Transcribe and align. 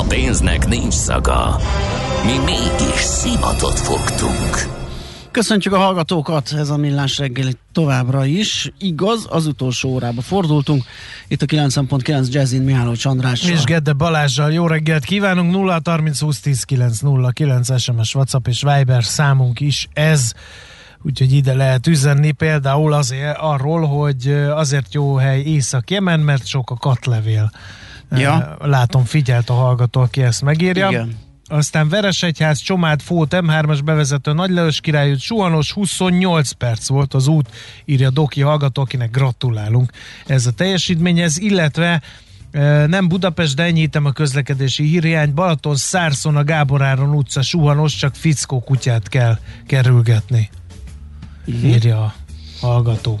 A 0.00 0.02
pénznek 0.02 0.68
nincs 0.68 0.94
szaga. 0.94 1.56
Mi 2.24 2.38
mégis 2.44 3.00
szimatot 3.00 3.78
fogtunk. 3.78 4.68
Köszöntjük 5.30 5.74
a 5.74 5.78
hallgatókat, 5.78 6.52
ez 6.52 6.70
a 6.70 6.76
Millás 6.76 7.18
reggeli 7.18 7.56
továbbra 7.72 8.24
is. 8.24 8.72
Igaz, 8.78 9.26
az 9.30 9.46
utolsó 9.46 9.88
órába 9.88 10.20
fordultunk. 10.20 10.84
Itt 11.28 11.42
a 11.42 11.46
90.9 11.46 12.32
Jazzin 12.32 12.62
Mihály 12.62 12.94
Csandrással. 12.94 13.50
És 13.50 13.64
Gedde 13.64 13.92
Balázsjal 13.92 14.52
jó 14.52 14.66
reggelt 14.66 15.04
kívánunk. 15.04 15.52
0 15.52 15.80
30 15.84 16.20
20 16.20 16.40
10 16.40 16.62
9 16.62 16.98
0 16.98 17.30
9 17.30 17.80
SMS, 17.80 18.14
WhatsApp 18.14 18.46
és 18.46 18.62
Viber 18.62 19.04
számunk 19.04 19.60
is 19.60 19.88
ez. 19.92 20.32
Úgyhogy 21.02 21.32
ide 21.32 21.54
lehet 21.54 21.86
üzenni 21.86 22.32
például 22.32 22.92
azért 22.92 23.36
arról, 23.38 23.86
hogy 23.86 24.28
azért 24.54 24.94
jó 24.94 25.14
hely 25.14 25.40
Észak-Jemen, 25.40 26.20
mert 26.20 26.46
sok 26.46 26.70
a 26.70 26.76
katlevél. 26.76 27.50
Ja. 28.10 28.56
Látom, 28.60 29.04
figyelt 29.04 29.50
a 29.50 29.54
hallgató, 29.54 30.00
aki 30.00 30.22
ezt 30.22 30.42
megírja. 30.42 30.88
Igen. 30.88 31.16
Aztán 31.50 31.88
Veresegyház, 31.88 32.58
Csomád, 32.58 33.00
Fót, 33.00 33.36
M3-as 33.36 33.80
bevezető 33.84 34.32
Nagylajos 34.32 34.80
királyút, 34.80 35.20
Suhanos 35.20 35.72
28 35.72 36.50
perc 36.50 36.88
volt 36.88 37.14
az 37.14 37.26
út, 37.26 37.48
írja 37.84 38.10
Doki 38.10 38.40
hallgató, 38.40 38.82
akinek 38.82 39.10
gratulálunk 39.10 39.90
ez 40.26 40.46
a 40.46 40.50
teljesítményhez, 40.50 41.38
illetve 41.38 42.02
e, 42.50 42.86
nem 42.86 43.08
Budapest, 43.08 43.56
de 43.56 43.62
enyhítem 43.62 44.04
a 44.04 44.12
közlekedési 44.12 44.84
hírhiány. 44.84 45.34
Balaton, 45.34 45.76
Szárszon, 45.76 46.36
a 46.36 46.44
Gábor 46.44 46.82
Áron 46.82 47.14
utca, 47.14 47.42
Suhanos, 47.42 47.94
csak 47.94 48.14
fickó 48.14 48.60
kutyát 48.60 49.08
kell 49.08 49.38
kerülgetni. 49.66 50.50
Írja 51.46 52.02
a 52.02 52.14
hallgató. 52.60 53.20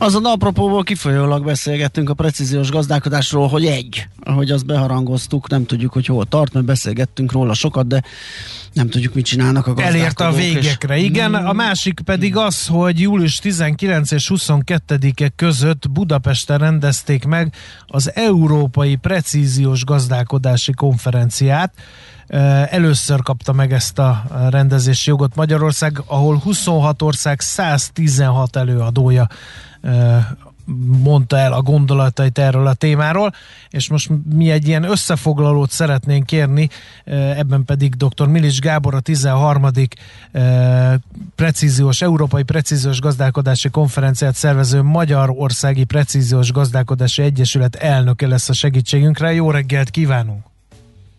Azon 0.00 0.24
apropóból 0.24 0.82
kifolyólag 0.82 1.44
beszélgettünk 1.44 2.10
a 2.10 2.14
precíziós 2.14 2.70
gazdálkodásról, 2.70 3.48
hogy 3.48 3.66
egy, 3.66 4.08
ahogy 4.22 4.50
azt 4.50 4.66
beharangoztuk, 4.66 5.48
nem 5.48 5.66
tudjuk, 5.66 5.92
hogy 5.92 6.06
hol 6.06 6.26
tart, 6.26 6.52
mert 6.52 6.66
beszélgettünk 6.66 7.32
róla 7.32 7.54
sokat, 7.54 7.86
de 7.86 8.02
nem 8.72 8.88
tudjuk, 8.88 9.14
mit 9.14 9.24
csinálnak 9.24 9.66
a 9.66 9.72
gazdálkodók. 9.72 10.00
Elérte 10.00 10.26
a 10.26 10.32
végekre, 10.32 10.96
és... 10.98 11.04
igen. 11.04 11.34
A 11.34 11.52
másik 11.52 12.00
pedig 12.04 12.36
az, 12.36 12.66
hogy 12.66 13.00
július 13.00 13.36
19 13.36 14.10
és 14.10 14.30
22-e 14.34 15.28
között 15.36 15.90
Budapesten 15.90 16.58
rendezték 16.58 17.24
meg 17.24 17.54
az 17.86 18.10
Európai 18.14 18.96
Precíziós 18.96 19.84
Gazdálkodási 19.84 20.72
Konferenciát. 20.72 21.72
Először 22.70 23.22
kapta 23.22 23.52
meg 23.52 23.72
ezt 23.72 23.98
a 23.98 24.24
rendezési 24.50 25.10
jogot 25.10 25.34
Magyarország, 25.34 26.02
ahol 26.06 26.36
26 26.36 27.02
ország 27.02 27.40
116 27.40 28.56
előadója 28.56 29.26
mondta 31.02 31.38
el 31.38 31.52
a 31.52 31.62
gondolatait 31.62 32.38
erről 32.38 32.66
a 32.66 32.74
témáról, 32.74 33.32
és 33.70 33.88
most 33.88 34.10
mi 34.32 34.50
egy 34.50 34.68
ilyen 34.68 34.82
összefoglalót 34.82 35.70
szeretnénk 35.70 36.26
kérni, 36.26 36.68
ebben 37.36 37.64
pedig 37.64 37.94
dr. 37.94 38.26
Milis 38.26 38.60
Gábor 38.60 38.94
a 38.94 39.00
13. 39.00 39.70
precíziós, 41.34 42.02
Európai 42.02 42.42
Precíziós 42.42 43.00
Gazdálkodási 43.00 43.70
Konferenciát 43.70 44.34
szervező 44.34 44.82
Magyarországi 44.82 45.84
Precíziós 45.84 46.52
Gazdálkodási 46.52 47.22
Egyesület 47.22 47.74
elnöke 47.74 48.26
lesz 48.26 48.48
a 48.48 48.52
segítségünkre. 48.52 49.32
Jó 49.32 49.50
reggelt 49.50 49.90
kívánunk! 49.90 50.46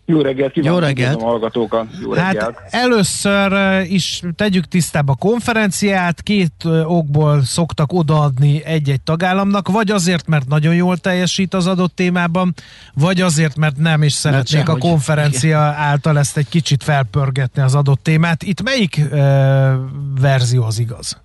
Jó 0.04 0.20
reggelt 0.20 0.52
kívánok! 0.52 0.80
Jó 0.80 0.86
reggelt! 0.86 1.20
A 1.20 1.24
hallgatókat. 1.24 1.86
Jó 2.02 2.12
reggelt! 2.12 2.40
Hát 2.40 2.74
először 2.74 3.52
is 3.88 4.22
tegyük 4.36 4.64
tisztába 4.64 5.12
a 5.12 5.16
konferenciát, 5.16 6.22
két 6.22 6.52
okból 6.84 7.42
szoktak 7.42 7.92
odaadni 7.92 8.64
egy-egy 8.64 9.00
tagállamnak, 9.00 9.68
vagy 9.68 9.90
azért, 9.90 10.26
mert 10.26 10.48
nagyon 10.48 10.74
jól 10.74 10.96
teljesít 10.96 11.54
az 11.54 11.66
adott 11.66 11.94
témában, 11.94 12.54
vagy 12.94 13.20
azért, 13.20 13.56
mert 13.56 13.76
nem 13.76 14.02
is 14.02 14.12
szeretnék 14.12 14.68
a 14.68 14.76
konferencia 14.76 15.58
által 15.58 16.18
ezt 16.18 16.36
egy 16.36 16.48
kicsit 16.48 16.82
felpörgetni 16.82 17.62
az 17.62 17.74
adott 17.74 18.02
témát. 18.02 18.42
Itt 18.42 18.62
melyik 18.62 19.00
uh, 19.10 19.18
verzió 20.20 20.64
az 20.64 20.78
igaz? 20.78 21.20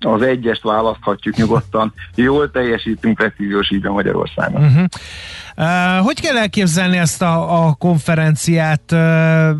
Az 0.00 0.22
egyest 0.22 0.62
választhatjuk 0.62 1.36
nyugodtan. 1.36 1.92
Jól 2.14 2.50
teljesítünk 2.50 3.16
precíziós 3.16 3.70
ígyben 3.70 3.92
Magyarországon. 3.92 4.62
Uh-huh. 4.62 4.84
Uh, 5.56 6.04
hogy 6.04 6.20
kell 6.20 6.36
elképzelni 6.36 6.96
ezt 6.96 7.22
a, 7.22 7.66
a 7.66 7.74
konferenciát? 7.74 8.92
Uh, 8.92 9.56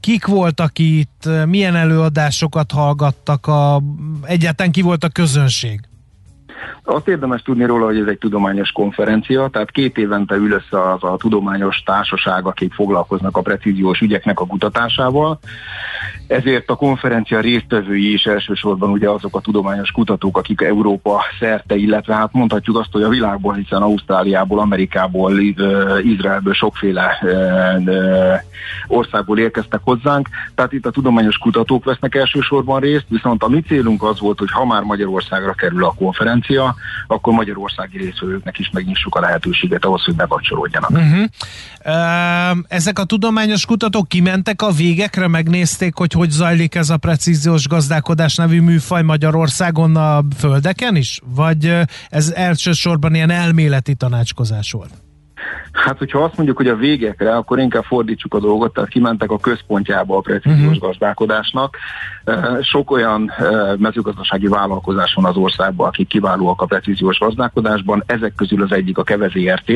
kik 0.00 0.26
voltak 0.26 0.78
itt? 0.78 1.28
Milyen 1.46 1.76
előadásokat 1.76 2.70
hallgattak? 2.70 3.46
A, 3.46 3.80
egyáltalán 4.22 4.72
ki 4.72 4.82
volt 4.82 5.04
a 5.04 5.08
közönség? 5.08 5.80
Azt 6.84 7.08
érdemes 7.08 7.42
tudni 7.42 7.64
róla, 7.64 7.84
hogy 7.84 7.98
ez 7.98 8.06
egy 8.06 8.18
tudományos 8.18 8.70
konferencia, 8.70 9.48
tehát 9.48 9.70
két 9.70 9.98
évente 9.98 10.34
ül 10.34 10.52
össze 10.52 10.90
az 10.92 11.02
a 11.02 11.16
tudományos 11.16 11.82
társaság, 11.84 12.46
akik 12.46 12.72
foglalkoznak 12.72 13.36
a 13.36 13.40
precíziós 13.40 14.00
ügyeknek 14.00 14.40
a 14.40 14.46
kutatásával. 14.46 15.38
Ezért 16.32 16.70
a 16.70 16.74
konferencia 16.74 17.40
résztvevői 17.40 18.12
is 18.12 18.24
elsősorban 18.24 18.90
ugye 18.90 19.08
azok 19.08 19.36
a 19.36 19.40
tudományos 19.40 19.90
kutatók, 19.90 20.36
akik 20.36 20.60
Európa 20.60 21.22
szerte, 21.38 21.76
illetve 21.76 22.14
hát 22.14 22.32
mondhatjuk 22.32 22.78
azt, 22.78 22.92
hogy 22.92 23.02
a 23.02 23.08
világból, 23.08 23.54
hiszen 23.54 23.82
Ausztráliából, 23.82 24.58
Amerikából, 24.58 25.40
Izraelből 26.02 26.54
sokféle 26.54 27.18
országból 28.86 29.38
érkeztek 29.38 29.80
hozzánk. 29.84 30.28
Tehát 30.54 30.72
itt 30.72 30.86
a 30.86 30.90
tudományos 30.90 31.36
kutatók 31.36 31.84
vesznek 31.84 32.14
elsősorban 32.14 32.80
részt, 32.80 33.04
viszont 33.08 33.42
a 33.42 33.48
mi 33.48 33.60
célunk 33.60 34.02
az 34.02 34.20
volt, 34.20 34.38
hogy 34.38 34.50
ha 34.50 34.64
már 34.64 34.82
Magyarországra 34.82 35.52
kerül 35.52 35.84
a 35.84 35.94
konferencia, 35.98 36.74
akkor 37.06 37.32
magyarországi 37.32 37.98
részvevőknek 37.98 38.58
is 38.58 38.70
megnyissuk 38.72 39.14
a 39.14 39.20
lehetőséget 39.20 39.84
ahhoz, 39.84 40.04
hogy 40.04 40.14
bekapcsolódjanak. 40.14 40.90
Uh-huh. 40.90 41.28
Ezek 42.68 42.98
a 42.98 43.04
tudományos 43.04 43.66
kutatók 43.66 44.08
kimentek 44.08 44.62
a 44.62 44.70
végekre, 44.70 45.28
megnézték, 45.28 45.96
hogy 45.96 46.12
hogy 46.22 46.30
zajlik 46.30 46.74
ez 46.74 46.90
a 46.90 46.96
precíziós 46.96 47.66
gazdálkodás 47.68 48.36
nevű 48.36 48.60
műfaj 48.60 49.02
Magyarországon 49.02 49.96
a 49.96 50.24
földeken 50.36 50.96
is? 50.96 51.20
Vagy 51.24 51.78
ez 52.08 52.30
elsősorban 52.30 53.14
ilyen 53.14 53.30
elméleti 53.30 53.94
tanácskozás 53.94 54.72
volt? 54.72 55.01
Hát, 55.72 55.98
hogyha 55.98 56.22
azt 56.22 56.36
mondjuk, 56.36 56.56
hogy 56.56 56.68
a 56.68 56.76
végekre, 56.76 57.36
akkor 57.36 57.58
inkább 57.58 57.84
fordítsuk 57.84 58.34
a 58.34 58.40
dolgot, 58.40 58.72
tehát 58.72 58.90
kimentek 58.90 59.30
a 59.30 59.38
központjába 59.38 60.16
a 60.16 60.20
precíziós 60.20 60.66
uh-huh. 60.66 60.78
gazdálkodásnak. 60.78 61.76
Sok 62.62 62.90
olyan 62.90 63.32
mezőgazdasági 63.78 64.46
vállalkozás 64.46 65.14
van 65.14 65.24
az 65.24 65.36
országban, 65.36 65.88
akik 65.88 66.08
kiválóak 66.08 66.60
a 66.60 66.66
precíziós 66.66 67.18
gazdálkodásban. 67.18 68.02
Ezek 68.06 68.34
közül 68.34 68.62
az 68.62 68.72
egyik 68.72 68.98
a 68.98 69.02
KeveZRT, 69.02 69.72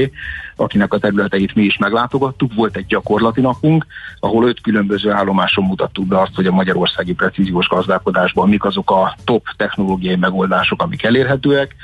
akinek 0.57 0.93
a 0.93 0.99
területeit 0.99 1.55
mi 1.55 1.63
is 1.63 1.79
meglátogattuk. 1.79 2.55
Volt 2.55 2.77
egy 2.77 2.87
gyakorlati 2.87 3.41
napunk, 3.41 3.87
ahol 4.21 4.49
öt 4.49 4.61
különböző 4.61 5.11
állomáson 5.11 5.65
mutattuk 5.65 6.07
be 6.07 6.21
azt, 6.21 6.35
hogy 6.35 6.47
a 6.47 6.53
magyarországi 6.53 7.15
precíziós 7.15 7.69
gazdálkodásban 7.69 8.49
mik 8.49 8.65
azok 8.65 8.91
a 8.91 9.15
top 9.25 9.45
technológiai 9.57 10.17
megoldások, 10.17 10.83
amik 10.83 11.03
elérhetőek 11.03 11.75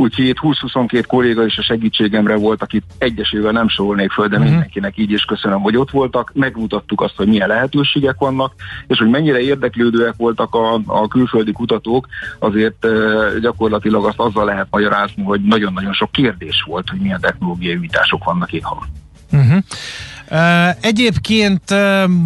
Úgyhogy 0.00 0.24
itt 0.24 0.38
20-22 0.40 1.04
kolléga 1.06 1.44
is 1.44 1.58
a 1.58 1.62
segítségemre 1.62 2.36
volt, 2.36 2.62
akit 2.62 2.84
egyesével 2.98 3.52
nem 3.52 3.68
sorolnék 3.68 4.10
föl, 4.10 4.28
de 4.28 4.36
uh-huh. 4.36 4.50
mindenkinek 4.50 4.98
így 4.98 5.10
is 5.10 5.24
köszönöm, 5.24 5.60
hogy 5.60 5.76
ott 5.76 5.90
voltak. 5.90 6.30
Megmutattuk 6.34 7.00
azt, 7.00 7.16
hogy 7.16 7.26
milyen 7.26 7.48
lehetőségek 7.48 8.14
vannak, 8.18 8.54
és 8.86 8.98
hogy 8.98 9.08
mennyire 9.08 9.40
érdeklődőek 9.40 10.14
voltak 10.16 10.54
a, 10.54 10.80
a 10.86 11.08
külföldi 11.08 11.52
kutatók, 11.52 12.06
azért 12.38 12.86
gyakorlatilag 13.40 14.04
azt 14.04 14.18
azzal 14.18 14.44
lehet 14.44 14.66
magyarázni, 14.70 15.22
hogy 15.22 15.40
nagyon-nagyon 15.40 15.92
sok 15.92 16.12
kérdés 16.12 16.64
volt, 16.66 16.88
hogy 16.88 17.00
milyen 17.00 17.20
technológiai 17.20 17.76
újítások 17.76 18.24
vannak 18.24 18.52
itthon. 18.52 18.78
Uh-huh. 19.32 19.62
Egyébként 20.80 21.74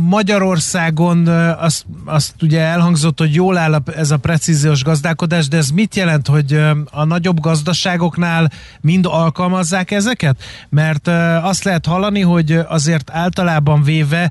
Magyarországon 0.09 1.27
azt, 1.59 1.87
azt 2.05 2.35
ugye 2.43 2.61
elhangzott, 2.61 3.19
hogy 3.19 3.35
jól 3.35 3.59
áll 3.59 3.83
ez 3.97 4.11
a 4.11 4.17
precíziós 4.17 4.83
gazdálkodás, 4.83 5.49
de 5.49 5.57
ez 5.57 5.71
mit 5.71 5.97
jelent, 5.97 6.27
hogy 6.27 6.61
a 6.91 7.05
nagyobb 7.05 7.41
gazdaságoknál 7.41 8.51
mind 8.81 9.07
alkalmazzák 9.09 9.91
ezeket? 9.91 10.43
Mert 10.69 11.09
azt 11.43 11.65
lehet 11.65 11.87
hallani, 11.87 12.21
hogy 12.21 12.61
azért 12.69 13.11
általában 13.11 13.83
véve 13.83 14.31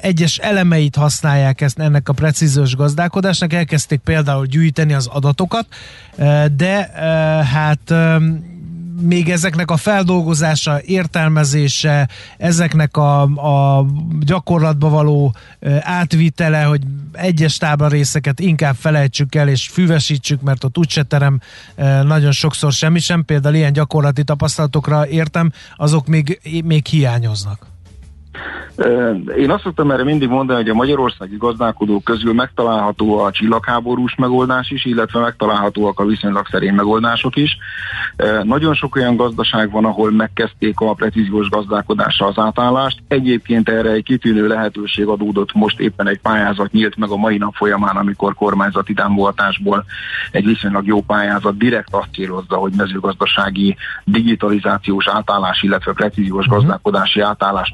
egyes 0.00 0.38
elemeit 0.38 0.96
használják 0.96 1.60
ezt 1.60 1.78
ennek 1.78 2.08
a 2.08 2.12
precíziós 2.12 2.74
gazdálkodásnak, 2.76 3.52
elkezdték 3.52 4.00
például 4.00 4.46
gyűjteni 4.46 4.92
az 4.92 5.06
adatokat, 5.06 5.66
de 6.56 6.90
hát 7.52 7.94
még 9.00 9.30
ezeknek 9.30 9.70
a 9.70 9.76
feldolgozása, 9.76 10.80
értelmezése, 10.84 12.08
ezeknek 12.38 12.96
a, 12.96 13.22
a 13.22 13.86
gyakorlatba 14.20 14.88
való 14.88 15.34
átvitele, 15.80 16.62
hogy 16.62 16.82
egyes 17.12 17.56
táblarészeket 17.56 18.40
inkább 18.40 18.74
felejtsük 18.74 19.34
el 19.34 19.48
és 19.48 19.68
füvesítsük, 19.68 20.40
mert 20.40 20.64
ott 20.64 20.78
úgyse 20.78 21.02
terem 21.02 21.40
nagyon 22.02 22.32
sokszor 22.32 22.72
semmi 22.72 22.98
sem, 22.98 23.24
például 23.24 23.54
ilyen 23.54 23.72
gyakorlati 23.72 24.24
tapasztalatokra 24.24 25.08
értem, 25.08 25.52
azok 25.76 26.06
még, 26.06 26.40
még 26.64 26.86
hiányoznak. 26.86 27.75
Én 29.36 29.50
azt 29.50 29.62
szoktam 29.62 29.90
erre 29.90 30.04
mindig 30.04 30.28
mondani, 30.28 30.60
hogy 30.60 30.70
a 30.70 30.74
magyarországi 30.74 31.36
gazdálkodók 31.36 32.04
közül 32.04 32.32
megtalálható 32.32 33.18
a 33.18 33.30
csillagháborús 33.30 34.14
megoldás 34.14 34.70
is, 34.70 34.84
illetve 34.84 35.20
megtalálhatóak 35.20 36.00
a 36.00 36.04
viszonylag 36.04 36.46
szerény 36.50 36.74
megoldások 36.74 37.36
is. 37.36 37.56
Nagyon 38.42 38.74
sok 38.74 38.96
olyan 38.96 39.16
gazdaság 39.16 39.70
van, 39.70 39.84
ahol 39.84 40.10
megkezdték 40.10 40.80
a 40.80 40.94
precíziós 40.94 41.48
gazdálkodásra 41.48 42.26
az 42.26 42.38
átállást. 42.38 43.02
Egyébként 43.08 43.68
erre 43.68 43.90
egy 43.90 44.04
kitűnő 44.04 44.46
lehetőség 44.46 45.06
adódott, 45.06 45.52
most 45.52 45.80
éppen 45.80 46.08
egy 46.08 46.20
pályázat 46.20 46.72
nyílt 46.72 46.96
meg 46.96 47.10
a 47.10 47.16
mai 47.16 47.36
nap 47.36 47.54
folyamán, 47.54 47.96
amikor 47.96 48.34
kormányzati 48.34 48.94
támogatásból 48.94 49.84
egy 50.30 50.44
viszonylag 50.44 50.86
jó 50.86 51.00
pályázat 51.00 51.56
direkt 51.56 51.94
azt 51.94 52.12
célozza, 52.12 52.56
hogy 52.56 52.72
mezőgazdasági 52.76 53.76
digitalizációs 54.04 55.08
átállás, 55.08 55.62
illetve 55.62 55.92
precíziós 55.92 56.46
mhm. 56.46 56.54
gazdálkodási 56.54 57.20
átállás 57.20 57.72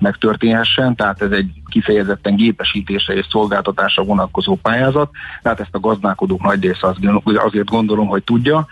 megtörténhessen 0.52 0.96
tehát 0.96 1.22
ez 1.22 1.30
egy 1.30 1.50
kifejezetten 1.68 2.36
gépesítése 2.36 3.12
és 3.12 3.26
szolgáltatása 3.30 4.02
vonatkozó 4.02 4.56
pályázat, 4.62 5.10
tehát 5.42 5.60
ezt 5.60 5.74
a 5.74 5.80
gazdálkodók 5.80 6.42
nagy 6.42 6.62
része 6.62 6.94
azért 7.34 7.70
gondolom, 7.70 8.06
hogy 8.06 8.22
tudja. 8.22 8.66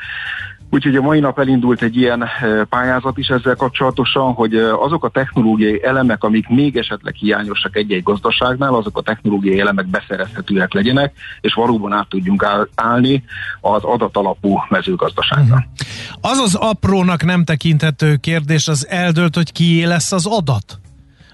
Úgyhogy 0.72 0.96
a 0.96 1.02
mai 1.02 1.20
nap 1.20 1.38
elindult 1.38 1.82
egy 1.82 1.96
ilyen 1.96 2.22
eh, 2.22 2.64
pályázat 2.64 3.18
is 3.18 3.28
ezzel 3.28 3.54
kapcsolatosan, 3.54 4.32
hogy 4.32 4.54
eh, 4.56 4.82
azok 4.82 5.04
a 5.04 5.08
technológiai 5.08 5.84
elemek, 5.84 6.24
amik 6.24 6.48
még 6.48 6.76
esetleg 6.76 7.14
hiányosak 7.14 7.76
egy-egy 7.76 8.02
gazdaságnál, 8.02 8.74
azok 8.74 8.98
a 8.98 9.02
technológiai 9.02 9.60
elemek 9.60 9.86
beszerezhetőek 9.86 10.72
legyenek, 10.72 11.12
és 11.40 11.54
valóban 11.54 11.92
át 11.92 12.08
tudjunk 12.08 12.46
állni 12.74 13.24
az 13.60 13.82
adatalapú 13.82 14.58
mezőgazdaságra. 14.68 15.54
Uh-huh. 15.54 16.30
Az 16.32 16.38
az 16.38 16.54
aprónak 16.54 17.24
nem 17.24 17.44
tekinthető 17.44 18.16
kérdés, 18.16 18.68
az 18.68 18.86
eldölt, 18.88 19.34
hogy 19.34 19.52
kié 19.52 19.84
lesz 19.84 20.12
az 20.12 20.26
adat? 20.26 20.80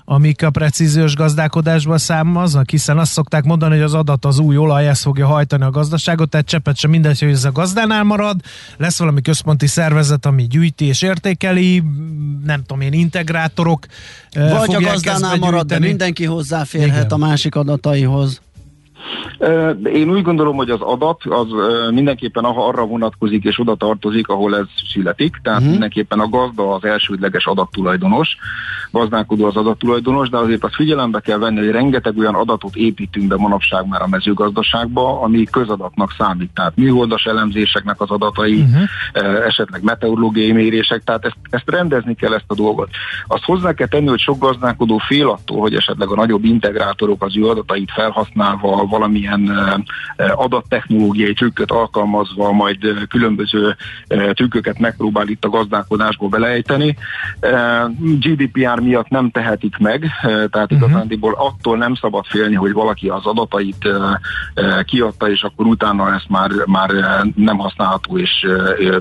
Amik 0.09 0.43
a 0.43 0.51
precíziós 0.51 1.15
gazdálkodásban 1.15 1.99
számaznak, 1.99 2.71
hiszen 2.71 2.99
azt 2.99 3.13
szokták 3.13 3.45
mondani, 3.45 3.75
hogy 3.75 3.83
az 3.83 3.95
adat 3.95 4.25
az 4.25 4.39
új 4.39 4.57
olaj, 4.57 4.89
ez 4.89 5.01
fogja 5.01 5.27
hajtani 5.27 5.65
a 5.65 5.71
gazdaságot, 5.71 6.29
tehát 6.29 6.47
csepet 6.47 6.77
sem 6.77 6.91
mindegy, 6.91 7.21
hogy 7.21 7.31
ez 7.31 7.45
a 7.45 7.53
gazdánál 7.53 8.05
marad, 8.05 8.41
lesz 8.77 8.99
valami 8.99 9.21
központi 9.21 9.67
szervezet, 9.67 10.27
ami 10.27 10.47
gyűjti 10.47 10.85
és 10.85 11.03
értékeli, 11.03 11.83
nem 12.45 12.63
tudom 12.65 12.81
én, 12.81 12.93
integrátorok. 12.93 13.87
Vagy 14.33 14.75
a 14.75 14.81
gazdánál 14.81 15.37
marad, 15.37 15.67
de 15.67 15.79
mindenki 15.79 16.25
hozzáférhet 16.25 16.97
Igen. 16.97 17.11
a 17.11 17.17
másik 17.17 17.55
adataihoz. 17.55 18.41
Én 19.93 20.11
úgy 20.11 20.23
gondolom, 20.23 20.57
hogy 20.57 20.71
az 20.71 20.81
adat 20.81 21.21
az 21.25 21.47
mindenképpen 21.91 22.45
arra 22.45 22.87
vonatkozik 22.87 23.45
és 23.45 23.59
oda 23.59 23.75
tartozik, 23.75 24.29
ahol 24.29 24.57
ez 24.57 24.67
születik, 24.93 25.41
tehát 25.43 25.59
uh-huh. 25.59 25.73
mindenképpen 25.73 26.21
a 26.21 26.29
gazda 26.29 26.75
az 26.75 26.85
elsődleges 26.85 27.47
adattulajdonos, 27.47 28.37
gazdálkodó 28.91 29.47
az 29.47 29.57
adattulajdonos, 29.57 30.29
de 30.29 30.37
azért 30.37 30.65
azt 30.65 30.75
figyelembe 30.75 31.21
kell 31.21 31.39
venni, 31.39 31.59
hogy 31.59 31.71
rengeteg 31.71 32.19
olyan 32.19 32.35
adatot 32.35 32.75
építünk 32.75 33.29
be 33.29 33.37
manapság 33.37 33.89
már 33.89 34.03
a 34.03 34.09
mezőgazdaságba, 34.09 35.21
ami 35.21 35.45
közadatnak 35.45 36.15
számít, 36.19 36.51
tehát 36.55 36.77
műholdas 36.77 37.25
elemzéseknek 37.25 38.01
az 38.01 38.11
adatai, 38.11 38.61
uh-huh. 38.61 39.47
esetleg 39.47 39.83
meteorológiai 39.83 40.53
mérések, 40.53 41.05
tehát 41.05 41.25
ezt, 41.25 41.37
ezt 41.51 41.71
rendezni 41.71 42.15
kell 42.15 42.35
ezt 42.35 42.45
a 42.47 42.55
dolgot. 42.55 42.89
Azt 43.27 43.45
hozzá 43.45 43.73
kell 43.73 43.87
tenni, 43.87 44.09
hogy 44.09 44.21
sok 44.21 44.39
gazdálkodó 44.39 44.99
fél 44.99 45.29
attól, 45.29 45.61
hogy 45.61 45.75
esetleg 45.75 46.09
a 46.09 46.15
nagyobb 46.15 46.45
integrátorok 46.45 47.23
az 47.23 47.37
ő 47.37 47.49
adatait 47.49 47.91
felhasználva 47.91 48.87
valamilyen 48.97 49.75
adattechnológiai 50.35 51.33
trükköt 51.33 51.71
alkalmazva, 51.71 52.53
majd 52.53 53.07
különböző 53.09 53.77
trükköket 54.33 54.79
megpróbál 54.79 55.29
itt 55.29 55.45
a 55.45 55.49
gazdálkodásból 55.49 56.29
belejteni. 56.29 56.97
GDPR 57.99 58.81
miatt 58.81 59.09
nem 59.09 59.31
tehetik 59.31 59.77
meg, 59.79 60.11
tehát 60.23 60.73
uh-huh. 60.73 60.79
igazándiból 60.79 61.35
attól 61.39 61.77
nem 61.77 61.95
szabad 61.95 62.25
félni, 62.27 62.55
hogy 62.55 62.73
valaki 62.73 63.09
az 63.09 63.27
adatait 63.27 63.89
kiadta, 64.85 65.31
és 65.31 65.43
akkor 65.43 65.67
utána 65.67 66.15
ezt 66.15 66.29
már, 66.29 66.51
már 66.67 66.91
nem 67.35 67.59
használható, 67.59 68.19
és 68.19 68.47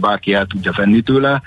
bárki 0.01 0.33
el 0.33 0.45
tudja 0.45 0.71
venni 0.75 1.01
tőle. 1.01 1.41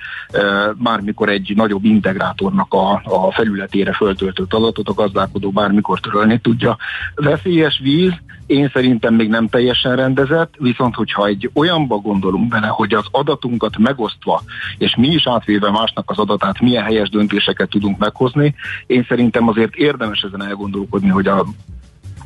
Bármikor 0.75 1.29
egy 1.29 1.53
nagyobb 1.57 1.85
integrátornak 1.85 2.75
a, 2.75 2.93
a 3.05 3.33
felületére 3.33 3.93
föltöltött 3.93 4.55
adatot 4.55 4.89
a 4.89 4.95
gazdálkodó 4.95 5.51
bármikor 5.51 6.01
törölni 6.01 6.39
tudja. 6.39 6.77
Veszélyes 7.15 7.81
víz, 7.83 8.13
én 8.49 8.71
szerintem 8.73 9.15
még 9.15 9.29
nem 9.29 9.49
teljesen 9.49 9.97
rendezett, 9.97 10.55
viszont 10.59 10.95
hogyha 10.95 11.27
egy 11.27 11.51
olyanba 11.55 11.97
gondolunk 11.97 12.49
bele, 12.49 12.67
hogy 12.67 12.95
az 12.95 13.07
adatunkat 13.11 13.79
megosztva, 13.79 14.43
és 14.79 14.97
mi 14.97 15.09
is 15.09 15.27
átvéve 15.27 15.71
másnak 15.71 16.11
az 16.11 16.19
adatát, 16.19 16.61
milyen 16.61 16.85
helyes 16.85 17.09
döntéseket 17.09 17.69
tudunk 17.69 17.99
meghozni, 17.99 18.55
én 18.87 19.05
szerintem 19.09 19.49
azért 19.49 19.75
érdemes 19.75 20.21
ezen 20.21 20.43
elgondolkodni, 20.43 21.09
hogy 21.09 21.27
a 21.27 21.47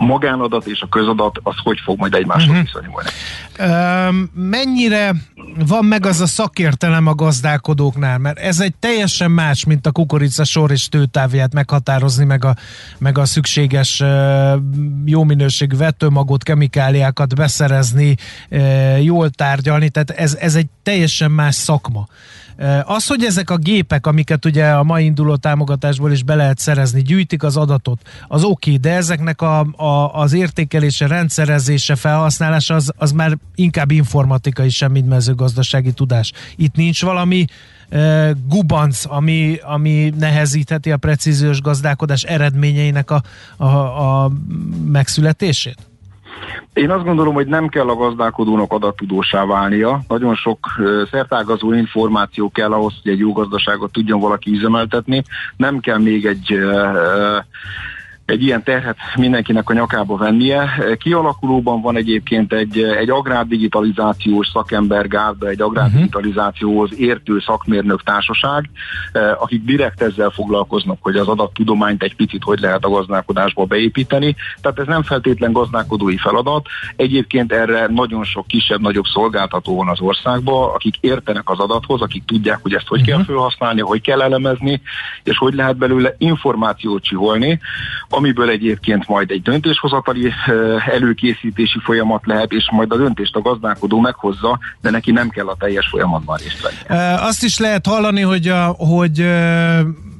magánadat 0.02 0.66
és 0.66 0.80
a 0.80 0.88
közadat 0.88 1.40
az 1.42 1.54
hogy 1.62 1.80
fog 1.84 1.98
majd 1.98 2.14
egymáshoz 2.14 2.48
uh-huh. 2.48 2.64
viszonyulni. 2.64 3.08
mennyire 4.32 5.14
van 5.66 5.84
meg 5.84 6.06
az 6.06 6.20
a 6.20 6.26
szakértelem 6.26 7.06
a 7.06 7.14
gazdálkodóknál? 7.14 8.18
Mert 8.18 8.38
ez 8.38 8.60
egy 8.60 8.74
teljesen 8.74 9.30
más, 9.30 9.64
mint 9.64 9.86
a 9.86 9.92
kukorica 9.92 10.44
sor 10.44 10.70
és 10.70 10.88
tőtávját 10.88 11.52
meghatározni, 11.52 12.24
meg 12.24 12.44
a, 12.44 12.54
meg 12.98 13.18
a 13.18 13.24
szükséges 13.24 14.00
uh, 14.00 14.08
jó 15.04 15.24
minőségű 15.24 15.76
vetőmagot, 15.76 16.42
kemikáliákat 16.42 17.34
beszerezni, 17.34 18.16
uh, 18.50 19.04
jól 19.04 19.30
tárgyalni, 19.30 19.88
tehát 19.88 20.10
ez, 20.10 20.34
ez 20.34 20.54
egy 20.54 20.66
teljesen 20.82 21.30
más 21.30 21.54
szakma. 21.54 22.08
Az, 22.84 23.06
hogy 23.06 23.24
ezek 23.24 23.50
a 23.50 23.56
gépek, 23.56 24.06
amiket 24.06 24.44
ugye 24.44 24.70
a 24.70 24.82
mai 24.82 25.04
induló 25.04 25.36
támogatásból 25.36 26.12
is 26.12 26.22
be 26.22 26.34
lehet 26.34 26.58
szerezni, 26.58 27.02
gyűjtik 27.02 27.42
az 27.42 27.56
adatot, 27.56 28.00
az 28.28 28.44
oké, 28.44 28.76
de 28.76 28.90
ezeknek 28.90 29.40
a, 29.42 29.60
a, 29.60 30.14
az 30.14 30.32
értékelése, 30.32 31.06
rendszerezése, 31.06 31.94
felhasználása 31.94 32.74
az, 32.74 32.92
az 32.96 33.12
már 33.12 33.38
inkább 33.54 33.90
informatikai 33.90 34.68
sem, 34.68 34.92
mint 34.92 35.08
mezőgazdasági 35.08 35.92
tudás. 35.92 36.32
Itt 36.56 36.74
nincs 36.74 37.02
valami 37.02 37.44
uh, 37.90 38.30
gubanc, 38.48 39.02
ami, 39.06 39.58
ami 39.62 40.12
nehezítheti 40.18 40.92
a 40.92 40.96
precíziós 40.96 41.60
gazdálkodás 41.60 42.22
eredményeinek 42.22 43.10
a, 43.10 43.22
a, 43.56 43.66
a 44.24 44.32
megszületését? 44.84 45.91
Én 46.72 46.90
azt 46.90 47.04
gondolom, 47.04 47.34
hogy 47.34 47.46
nem 47.46 47.68
kell 47.68 47.88
a 47.88 47.94
gazdálkodónak 47.94 48.72
adattudósá 48.72 49.44
válnia. 49.44 50.00
Nagyon 50.08 50.34
sok 50.34 50.58
szertágazó 51.10 51.72
információ 51.72 52.50
kell 52.50 52.72
ahhoz, 52.72 52.94
hogy 53.02 53.12
egy 53.12 53.18
jó 53.18 53.32
gazdaságot 53.32 53.92
tudjon 53.92 54.20
valaki 54.20 54.50
üzemeltetni. 54.50 55.22
Nem 55.56 55.80
kell 55.80 55.98
még 55.98 56.26
egy 56.26 56.58
egy 58.32 58.42
ilyen 58.42 58.62
terhet 58.62 58.96
mindenkinek 59.16 59.70
a 59.70 59.72
nyakába 59.72 60.16
vennie. 60.16 60.70
Kialakulóban 60.98 61.80
van 61.80 61.96
egyébként 61.96 62.52
egy, 62.52 62.78
egy 62.78 63.10
agrárdigitalizációs 63.10 64.48
szakembergárda, 64.48 65.48
egy 65.48 65.60
agrárdigitalizációhoz 65.60 66.98
értő 66.98 67.38
szakmérnök 67.38 68.02
társaság, 68.02 68.70
eh, 69.12 69.42
akik 69.42 69.64
direkt 69.64 70.02
ezzel 70.02 70.30
foglalkoznak, 70.30 70.98
hogy 71.00 71.16
az 71.16 71.28
adattudományt 71.28 72.02
egy 72.02 72.16
picit 72.16 72.42
hogy 72.42 72.60
lehet 72.60 72.84
a 72.84 72.88
gazdálkodásba 72.88 73.64
beépíteni. 73.64 74.36
Tehát 74.60 74.78
ez 74.78 74.86
nem 74.86 75.02
feltétlen 75.02 75.52
gazdálkodói 75.52 76.16
feladat. 76.16 76.66
Egyébként 76.96 77.52
erre 77.52 77.86
nagyon 77.86 78.24
sok 78.24 78.46
kisebb-nagyobb 78.46 79.06
szolgáltató 79.12 79.76
van 79.76 79.88
az 79.88 80.00
országban, 80.00 80.70
akik 80.74 80.94
értenek 81.00 81.50
az 81.50 81.58
adathoz, 81.58 82.00
akik 82.00 82.24
tudják, 82.24 82.58
hogy 82.62 82.74
ezt 82.74 82.86
hogy 82.86 83.00
uh-huh. 83.00 83.14
kell 83.14 83.24
mhm. 83.24 83.32
felhasználni, 83.32 83.80
hogy 83.80 84.00
kell 84.00 84.22
elemezni, 84.22 84.82
és 85.22 85.36
hogy 85.38 85.54
lehet 85.54 85.76
belőle 85.76 86.14
információt 86.18 87.02
csiholni 87.02 87.60
amiből 88.22 88.48
egyébként 88.48 89.08
majd 89.08 89.30
egy 89.30 89.42
döntéshozatali 89.42 90.32
előkészítési 90.92 91.78
folyamat 91.84 92.26
lehet, 92.26 92.52
és 92.52 92.68
majd 92.70 92.92
a 92.92 92.96
döntést 92.96 93.36
a 93.36 93.40
gazdálkodó 93.40 94.00
meghozza, 94.00 94.58
de 94.80 94.90
neki 94.90 95.10
nem 95.10 95.28
kell 95.28 95.46
a 95.46 95.56
teljes 95.58 95.88
folyamatban 95.88 96.36
részt 96.36 96.62
venni. 96.62 97.00
Azt 97.20 97.42
is 97.42 97.58
lehet 97.58 97.86
hallani, 97.86 98.20
hogy, 98.20 98.48
a, 98.48 98.64
hogy 98.66 99.20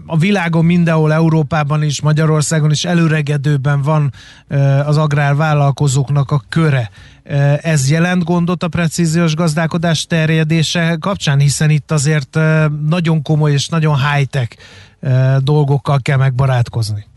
a 0.06 0.16
világon 0.18 0.64
mindenhol, 0.64 1.12
Európában 1.12 1.82
is, 1.82 2.00
Magyarországon 2.00 2.70
is 2.70 2.84
előregedőben 2.84 3.82
van 3.82 4.12
az 4.86 4.96
agrárvállalkozóknak 4.96 6.30
a 6.30 6.42
köre. 6.48 6.90
Ez 7.60 7.90
jelent 7.90 8.24
gondot 8.24 8.62
a 8.62 8.68
precíziós 8.68 9.34
gazdálkodás 9.34 10.06
terjedése 10.06 10.96
kapcsán, 11.00 11.38
hiszen 11.38 11.70
itt 11.70 11.90
azért 11.90 12.38
nagyon 12.86 13.22
komoly 13.22 13.52
és 13.52 13.68
nagyon 13.68 13.96
high-tech 14.10 14.56
dolgokkal 15.38 15.98
kell 16.02 16.16
megbarátkozni. 16.16 17.10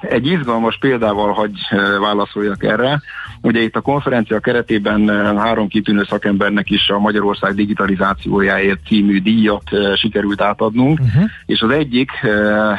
Egy 0.00 0.26
izgalmas 0.26 0.78
példával 0.78 1.32
hagy 1.32 1.52
válaszoljak 2.00 2.64
erre. 2.64 3.00
Ugye 3.42 3.60
itt 3.60 3.76
a 3.76 3.80
konferencia 3.80 4.40
keretében 4.40 5.08
három 5.38 5.68
kitűnő 5.68 6.04
szakembernek 6.08 6.70
is 6.70 6.88
a 6.88 6.98
Magyarország 6.98 7.54
digitalizációjáért 7.54 8.78
című 8.86 9.20
díjat 9.20 9.70
sikerült 9.94 10.40
átadnunk, 10.40 11.00
uh-huh. 11.00 11.24
és 11.46 11.60
az 11.60 11.70
egyik, 11.70 12.10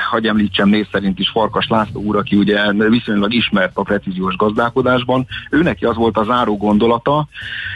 hagyj 0.09 0.27
említsem 0.27 0.69
név 0.69 0.87
szerint 0.91 1.19
is 1.19 1.29
Farkas 1.29 1.67
László 1.67 2.01
úr, 2.01 2.15
aki 2.15 2.35
ugye 2.35 2.71
viszonylag 2.89 3.33
ismert 3.33 3.71
a 3.73 3.83
precíziós 3.83 4.35
gazdálkodásban, 4.35 5.27
ő 5.49 5.61
neki 5.61 5.85
az 5.85 5.95
volt 5.95 6.17
a 6.17 6.23
záró 6.23 6.57
gondolata, 6.57 7.27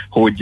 hogy 0.10 0.42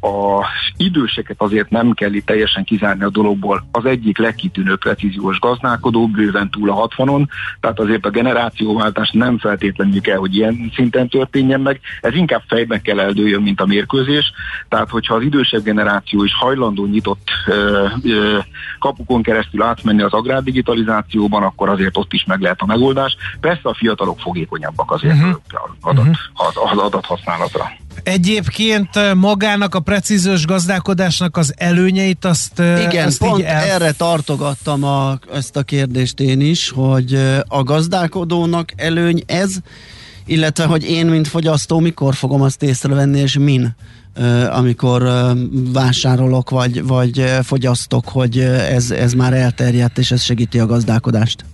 a 0.00 0.46
időseket 0.76 1.36
azért 1.38 1.70
nem 1.70 1.92
kell 1.92 2.12
itt 2.12 2.26
teljesen 2.26 2.64
kizárni 2.64 3.04
a 3.04 3.10
dologból. 3.10 3.66
Az 3.70 3.84
egyik 3.84 4.18
legkitűnőbb 4.18 4.78
precíziós 4.78 5.38
gazdálkodó, 5.38 6.06
bőven 6.06 6.50
túl 6.50 6.70
a 6.70 6.88
60-on, 6.88 7.26
tehát 7.60 7.80
azért 7.80 8.06
a 8.06 8.10
generációváltás 8.10 9.10
nem 9.10 9.38
feltétlenül 9.38 10.00
kell, 10.00 10.16
hogy 10.16 10.36
ilyen 10.36 10.72
szinten 10.74 11.08
történjen 11.08 11.60
meg, 11.60 11.73
ez 12.00 12.14
inkább 12.14 12.42
fejben 12.48 12.82
kell 12.82 13.00
eldőjön, 13.00 13.42
mint 13.42 13.60
a 13.60 13.66
mérkőzés, 13.66 14.32
tehát 14.68 14.90
hogyha 14.90 15.14
az 15.14 15.22
idősebb 15.22 15.62
generáció 15.62 16.24
is 16.24 16.34
hajlandó 16.34 16.86
nyitott 16.86 17.28
ö, 17.46 17.86
ö, 18.02 18.38
kapukon 18.78 19.22
keresztül 19.22 19.62
átmenni 19.62 20.02
az 20.02 20.12
agrárdigitalizációban, 20.12 21.42
akkor 21.42 21.68
azért 21.68 21.96
ott 21.96 22.12
is 22.12 22.24
meg 22.24 22.40
lehet 22.40 22.60
a 22.60 22.66
megoldás. 22.66 23.16
Persze 23.40 23.68
a 23.68 23.74
fiatalok 23.74 24.20
fogékonyabbak 24.20 24.90
azért 24.90 25.14
uh-huh. 25.14 25.36
adat, 25.80 26.06
uh-huh. 26.06 26.72
az 26.72 26.78
adathasználatra. 26.78 27.70
Egyébként 28.02 29.14
magának 29.14 29.74
a 29.74 29.80
precíziós 29.80 30.46
gazdálkodásnak 30.46 31.36
az 31.36 31.54
előnyeit 31.56 32.24
azt 32.24 32.58
Igen, 32.58 33.06
azt 33.06 33.18
pont 33.18 33.38
így 33.38 33.44
el... 33.44 33.62
erre 33.62 33.92
tartogattam 33.92 34.84
a, 34.84 35.18
ezt 35.32 35.56
a 35.56 35.62
kérdést 35.62 36.20
én 36.20 36.40
is, 36.40 36.70
hogy 36.70 37.14
a 37.48 37.62
gazdálkodónak 37.62 38.72
előny 38.76 39.22
ez, 39.26 39.56
illetve 40.26 40.64
hogy 40.64 40.90
én, 40.90 41.06
mint 41.06 41.28
fogyasztó, 41.28 41.78
mikor 41.78 42.14
fogom 42.14 42.42
azt 42.42 42.62
észrevenni, 42.62 43.18
és 43.18 43.38
min, 43.38 43.74
amikor 44.50 45.02
vásárolok, 45.72 46.50
vagy, 46.50 46.86
vagy 46.86 47.24
fogyasztok, 47.42 48.08
hogy 48.08 48.38
ez, 48.38 48.90
ez 48.90 49.12
már 49.12 49.32
elterjedt, 49.32 49.98
és 49.98 50.10
ez 50.10 50.22
segíti 50.22 50.58
a 50.58 50.66
gazdálkodást. 50.66 51.44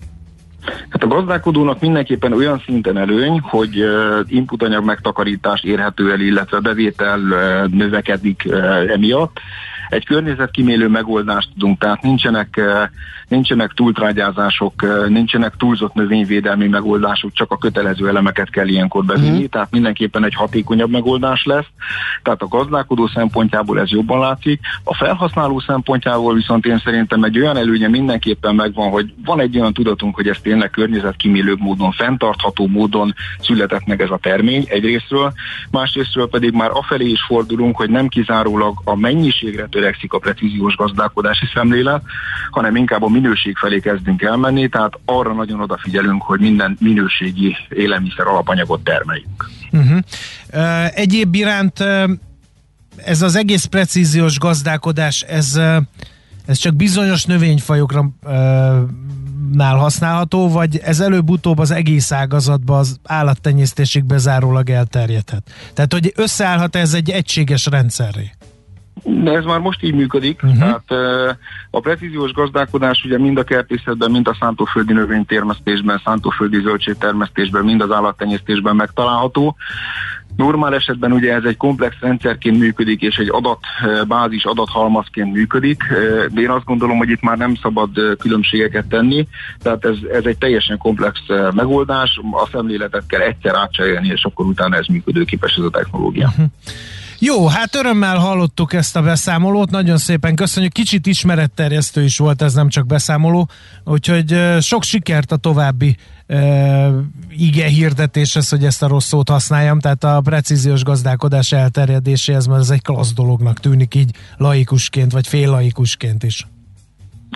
Hát 0.88 1.02
a 1.02 1.06
gazdálkodónak 1.06 1.80
mindenképpen 1.80 2.32
olyan 2.32 2.62
szinten 2.66 2.96
előny, 2.96 3.40
hogy 3.40 3.84
inputanyag 4.26 4.84
megtakarítást 4.84 5.64
érhető 5.64 6.10
el, 6.10 6.20
illetve 6.20 6.60
bevétel 6.60 7.18
növekedik 7.70 8.48
emiatt. 8.88 9.38
Egy 9.90 10.04
környezetkímélő 10.04 10.88
megoldást 10.88 11.48
tudunk, 11.52 11.78
tehát 11.78 12.02
nincsenek 12.02 12.54
uh, 12.56 12.88
nincsenek 13.30 13.72
túltrágyázások, 13.72 15.08
nincsenek 15.08 15.54
túlzott 15.56 15.94
növényvédelmi 15.94 16.66
megoldások, 16.66 17.32
csak 17.32 17.50
a 17.50 17.58
kötelező 17.58 18.08
elemeket 18.08 18.50
kell 18.50 18.66
ilyenkor 18.66 19.04
bevinni, 19.04 19.30
uh-huh. 19.30 19.44
tehát 19.44 19.70
mindenképpen 19.70 20.24
egy 20.24 20.34
hatékonyabb 20.34 20.90
megoldás 20.90 21.44
lesz. 21.44 21.66
Tehát 22.22 22.42
a 22.42 22.48
gazdálkodó 22.48 23.06
szempontjából 23.06 23.80
ez 23.80 23.90
jobban 23.90 24.18
látszik. 24.18 24.60
A 24.84 24.94
felhasználó 24.94 25.60
szempontjából 25.60 26.34
viszont 26.34 26.66
én 26.66 26.78
szerintem 26.84 27.22
egy 27.22 27.38
olyan 27.38 27.56
előnye 27.56 27.88
mindenképpen 27.88 28.54
megvan, 28.54 28.90
hogy 28.90 29.14
van 29.24 29.40
egy 29.40 29.58
olyan 29.58 29.72
tudatunk, 29.72 30.14
hogy 30.14 30.28
ez 30.28 30.38
tényleg 30.42 30.70
környezetkímélő 30.70 31.54
módon, 31.58 31.92
fenntartható 31.92 32.66
módon 32.66 33.14
született 33.40 33.86
meg 33.86 34.02
ez 34.02 34.10
a 34.10 34.18
termény 34.22 34.64
egyrésztről, 34.68 35.32
másrésztről 35.70 36.28
pedig 36.28 36.52
már 36.52 36.70
afelé 36.72 37.08
is 37.08 37.22
fordulunk, 37.22 37.76
hogy 37.76 37.90
nem 37.90 38.08
kizárólag 38.08 38.80
a 38.84 38.96
mennyiségre 38.96 39.66
törekszik 39.80 40.12
a 40.12 40.18
precíziós 40.18 40.74
gazdálkodási 40.76 41.46
szemlélet, 41.54 42.02
hanem 42.50 42.76
inkább 42.76 43.02
a 43.02 43.08
minőség 43.08 43.56
felé 43.56 43.80
kezdünk 43.80 44.22
elmenni, 44.22 44.68
tehát 44.68 44.92
arra 45.04 45.32
nagyon 45.32 45.60
odafigyelünk, 45.60 46.22
hogy 46.22 46.40
minden 46.40 46.76
minőségi 46.80 47.56
élelmiszer 47.68 48.26
alapanyagot 48.26 48.84
termeljünk. 48.84 49.50
Uh-huh. 49.72 49.98
Uh, 50.52 50.98
egyéb 50.98 51.34
iránt 51.34 51.84
ez 52.96 53.22
az 53.22 53.34
egész 53.34 53.64
precíziós 53.64 54.38
gazdálkodás, 54.38 55.20
ez, 55.20 55.60
ez 56.46 56.58
csak 56.58 56.74
bizonyos 56.74 57.24
növényfajokra 57.24 58.10
nál 59.52 59.76
használható, 59.76 60.48
vagy 60.48 60.78
ez 60.78 61.00
előbb-utóbb 61.00 61.58
az 61.58 61.70
egész 61.70 62.12
ágazatban 62.12 62.78
az 62.78 62.98
állattenyésztésig 63.04 64.04
bezárólag 64.04 64.70
elterjedhet? 64.70 65.50
Tehát, 65.74 65.92
hogy 65.92 66.12
összeállhat 66.16 66.76
ez 66.76 66.94
egy 66.94 67.10
egységes 67.10 67.66
rendszerré? 67.66 68.30
De 69.04 69.32
ez 69.32 69.44
már 69.44 69.58
most 69.58 69.82
így 69.82 69.94
működik, 69.94 70.42
uh-huh. 70.42 70.58
tehát 70.58 70.90
a 71.70 71.80
precíziós 71.80 72.32
gazdálkodás 72.32 73.02
ugye 73.04 73.18
mind 73.18 73.38
a 73.38 73.44
kertészetben, 73.44 74.10
mind 74.10 74.28
a 74.28 74.36
szántóföldi 74.40 74.92
növénytermesztésben, 74.92 76.00
szántóföldi 76.04 76.60
zöldségtermesztésben, 76.60 77.64
mind 77.64 77.80
az 77.80 77.90
állattenyésztésben 77.90 78.76
megtalálható. 78.76 79.56
Normál 80.36 80.74
esetben 80.74 81.12
ugye 81.12 81.34
ez 81.34 81.44
egy 81.44 81.56
komplex 81.56 81.96
rendszerként 82.00 82.58
működik, 82.58 83.02
és 83.02 83.16
egy 83.16 83.30
adatbázis, 83.30 84.44
adathalmazként 84.44 85.32
működik, 85.32 85.82
de 86.32 86.40
én 86.40 86.50
azt 86.50 86.64
gondolom, 86.64 86.98
hogy 86.98 87.10
itt 87.10 87.22
már 87.22 87.36
nem 87.36 87.54
szabad 87.62 88.16
különbségeket 88.18 88.86
tenni, 88.86 89.28
tehát 89.58 89.84
ez, 89.84 89.96
ez 90.12 90.24
egy 90.24 90.38
teljesen 90.38 90.78
komplex 90.78 91.20
megoldás, 91.54 92.20
a 92.32 92.48
szemléletet 92.52 93.06
kell 93.06 93.20
egyszer 93.20 93.54
átcserélni, 93.54 94.08
és 94.08 94.24
akkor 94.24 94.46
utána 94.46 94.76
ez 94.76 94.86
működőképes 94.86 95.54
ez 95.54 95.64
a 95.64 95.70
technológia. 95.70 96.26
Uh-huh. 96.26 96.46
Jó, 97.22 97.46
hát 97.46 97.74
örömmel 97.74 98.18
hallottuk 98.18 98.72
ezt 98.72 98.96
a 98.96 99.02
beszámolót, 99.02 99.70
nagyon 99.70 99.96
szépen 99.96 100.34
köszönjük, 100.34 100.72
kicsit 100.72 101.06
ismeretterjesztő 101.06 102.02
is 102.02 102.18
volt 102.18 102.42
ez, 102.42 102.54
nem 102.54 102.68
csak 102.68 102.86
beszámoló, 102.86 103.48
úgyhogy 103.84 104.36
sok 104.60 104.82
sikert 104.82 105.32
a 105.32 105.36
további 105.36 105.96
uh, 106.28 106.88
ige 107.28 107.66
hirdetéshez, 107.66 108.48
hogy 108.48 108.64
ezt 108.64 108.82
a 108.82 108.88
rossz 108.88 109.06
szót 109.06 109.28
használjam, 109.28 109.80
tehát 109.80 110.04
a 110.04 110.20
precíziós 110.20 110.82
gazdálkodás 110.82 111.52
elterjedéséhez, 111.52 112.46
mert 112.46 112.60
ez 112.60 112.70
egy 112.70 112.82
klassz 112.82 113.12
dolognak 113.12 113.58
tűnik 113.58 113.94
így 113.94 114.10
laikusként, 114.36 115.12
vagy 115.12 115.26
fél 115.26 115.50
laikusként 115.50 116.22
is. 116.22 116.46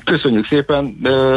Köszönjük 0.04 0.46
szépen, 0.46 0.96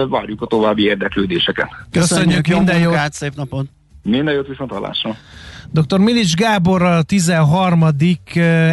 várjuk 0.10 0.42
a 0.42 0.46
további 0.46 0.84
érdeklődéseket. 0.84 1.68
Köszönjük, 1.92 2.44
Köszönjük 2.44 2.48
minden 2.48 2.80
jót! 2.80 3.14
Szép 3.14 3.36
napot! 3.36 3.77
Minden 4.08 4.34
jót 4.34 4.48
viszont 4.48 4.72
hallásra! 4.72 5.16
Dr. 5.72 6.00
Milics 6.00 6.36
Gáborral 6.36 6.98
a 6.98 7.02
13. 7.02 7.86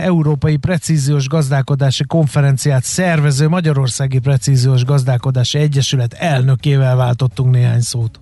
Európai 0.03 0.57
Precíziós 0.57 1.29
Gazdálkodási 1.29 2.05
Konferenciát 2.07 2.83
szervező 2.83 3.49
Magyarországi 3.49 4.19
Precíziós 4.19 4.85
Gazdálkodási 4.85 5.59
Egyesület 5.59 6.13
elnökével 6.13 6.97
váltottunk 6.97 7.51
néhány 7.51 7.81
szót. 7.81 8.21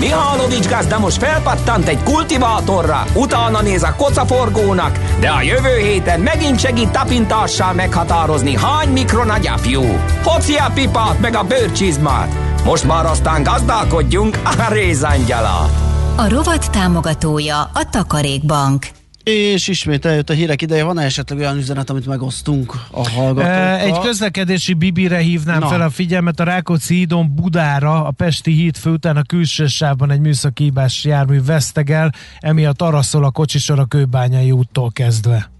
Mihálovics 0.00 0.68
gazda 0.68 0.98
most 0.98 1.16
felpattant 1.16 1.88
egy 1.88 2.02
kultivátorra, 2.02 3.04
utána 3.14 3.62
néz 3.62 3.82
a 3.82 3.94
kocaforgónak, 3.96 4.98
de 5.20 5.28
a 5.28 5.42
jövő 5.42 5.76
héten 5.76 6.20
megint 6.20 6.60
segít 6.60 6.90
tapintással 6.90 7.72
meghatározni, 7.72 8.56
hány 8.56 8.88
mikron 8.88 9.30
a 9.30 9.38
gyapjú. 9.38 9.82
Hoci 10.22 10.54
a 10.54 10.70
pipát 10.74 11.20
meg 11.20 11.34
a 11.34 11.44
bőrcsizmát. 11.44 12.51
Most 12.64 12.86
már 12.86 13.06
aztán 13.06 13.42
gazdálkodjunk 13.42 14.40
a 14.58 14.72
rézangyalát. 14.72 15.70
A 16.16 16.28
rovat 16.28 16.70
támogatója 16.70 17.60
a 17.60 17.88
Takarékbank. 17.90 18.86
És 19.22 19.68
ismét 19.68 20.04
eljött 20.04 20.30
a 20.30 20.32
hírek 20.32 20.62
ideje. 20.62 20.84
Van-e 20.84 21.02
esetleg 21.02 21.38
olyan 21.38 21.56
üzenet, 21.56 21.90
amit 21.90 22.06
megosztunk 22.06 22.74
a 22.90 23.08
hallgatókkal? 23.10 23.78
Egy 23.78 23.98
közlekedési 23.98 24.74
bibire 24.74 25.18
hívnám 25.18 25.58
Na. 25.58 25.68
fel 25.68 25.80
a 25.80 25.90
figyelmet. 25.90 26.40
A 26.40 26.44
Rákóczi 26.44 26.94
hídon 26.94 27.34
Budára, 27.34 28.04
a 28.04 28.10
Pesti 28.10 28.52
híd 28.52 28.76
főután 28.76 29.16
a 29.16 29.22
külső 29.22 29.66
sávban 29.66 30.10
egy 30.10 30.20
műszaki 30.20 30.62
hibás 30.62 31.04
jármű 31.04 31.42
vesztegel, 31.44 32.12
emiatt 32.40 32.82
araszol 32.82 33.24
a 33.24 33.30
kocsisor 33.30 33.78
a 33.78 33.84
Kőbányai 33.84 34.50
úttól 34.50 34.90
kezdve. 34.92 35.50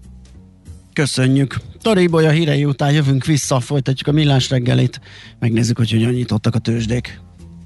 Köszönjük. 0.93 1.55
Taribolya 1.81 2.29
hírei 2.29 2.65
után 2.65 2.91
jövünk 2.91 3.25
vissza, 3.25 3.59
folytatjuk 3.59 4.07
a 4.07 4.11
millás 4.11 4.49
reggelit. 4.49 5.01
Megnézzük, 5.39 5.77
hogy 5.77 5.91
hogyan 5.91 6.11
nyitottak 6.11 6.55
a 6.55 6.59
tőzsdék. 6.59 7.19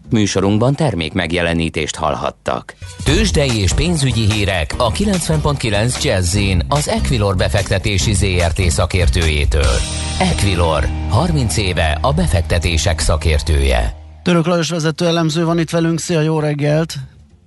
Műsorunkban 0.09 0.75
termék 0.75 1.13
megjelenítést 1.13 1.95
hallhattak. 1.95 2.75
Tőzsdei 3.03 3.57
és 3.57 3.73
pénzügyi 3.73 4.31
hírek 4.31 4.73
a 4.77 4.91
90.9 4.91 6.03
jazz 6.03 6.37
az 6.67 6.87
Equilor 6.87 7.35
befektetési 7.35 8.13
ZRT 8.13 8.61
szakértőjétől. 8.61 9.75
Equilor, 10.19 10.87
30 11.09 11.57
éve 11.57 11.97
a 12.01 12.13
befektetések 12.13 12.99
szakértője. 12.99 13.95
Török 14.23 14.45
Lajos 14.45 14.69
vezető 14.69 15.05
elemző 15.05 15.45
van 15.45 15.59
itt 15.59 15.69
velünk, 15.69 15.99
szia, 15.99 16.21
jó 16.21 16.39
reggelt! 16.39 16.95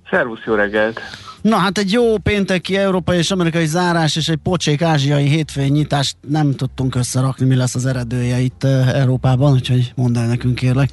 Szervusz, 0.09 0.43
jó 0.45 0.53
reggelt! 0.53 0.99
Na 1.41 1.55
hát 1.55 1.77
egy 1.77 1.91
jó 1.91 2.17
pénteki 2.17 2.77
európai 2.77 3.17
és 3.17 3.31
amerikai 3.31 3.65
zárás 3.65 4.15
és 4.15 4.27
egy 4.27 4.39
pocsék 4.43 4.81
ázsiai 4.81 5.27
hétfői 5.27 5.69
nyitást 5.69 6.17
nem 6.27 6.51
tudtunk 6.51 6.95
összerakni, 6.95 7.45
mi 7.45 7.55
lesz 7.55 7.75
az 7.75 7.85
eredője 7.85 8.39
itt 8.39 8.63
eh, 8.63 8.99
Európában, 8.99 9.51
úgyhogy 9.51 9.91
mondd 9.95 10.17
el 10.17 10.27
nekünk 10.27 10.55
kérlek. 10.55 10.89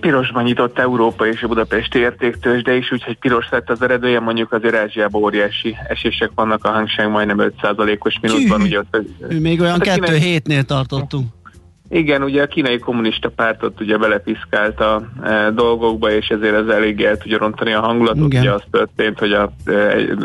Pirosban 0.00 0.44
nyitott 0.44 0.78
Európa 0.78 1.26
és 1.26 1.42
a 1.42 1.48
Budapesti 1.48 1.98
értéktős, 1.98 2.62
de 2.62 2.76
is 2.76 2.92
úgyhogy 2.92 3.18
piros 3.18 3.48
lett 3.50 3.70
az 3.70 3.82
eredője, 3.82 4.20
mondjuk 4.20 4.52
azért 4.52 4.74
Ázsiában 4.74 5.22
óriási 5.22 5.76
esések 5.88 6.30
vannak, 6.34 6.64
a 6.64 6.70
hangseng 6.70 7.10
majdnem 7.10 7.52
5%-os 7.62 8.18
mínuszban. 8.20 8.60
Ugye 8.60 8.78
ott, 8.78 8.98
Még 9.40 9.60
olyan 9.60 9.78
2 9.78 10.06
hát 10.06 10.22
hétnél 10.22 10.62
tartottunk. 10.62 11.35
Igen, 11.88 12.22
ugye 12.22 12.42
a 12.42 12.46
kínai 12.46 12.78
kommunista 12.78 13.28
pártot 13.28 13.80
ugye 13.80 13.96
belepiszkált 13.96 14.80
a 14.80 15.02
e, 15.22 15.50
dolgokba, 15.50 16.10
és 16.10 16.28
ezért 16.28 16.54
ez 16.54 16.66
elég 16.68 17.04
el 17.04 17.16
tudja 17.16 17.38
rontani 17.38 17.72
a 17.72 17.80
hangulatot. 17.80 18.26
Igen. 18.26 18.40
Ugye 18.40 18.52
az 18.52 18.62
történt, 18.70 19.18
hogy 19.18 19.32
a 19.32 19.52
e, 19.64 19.72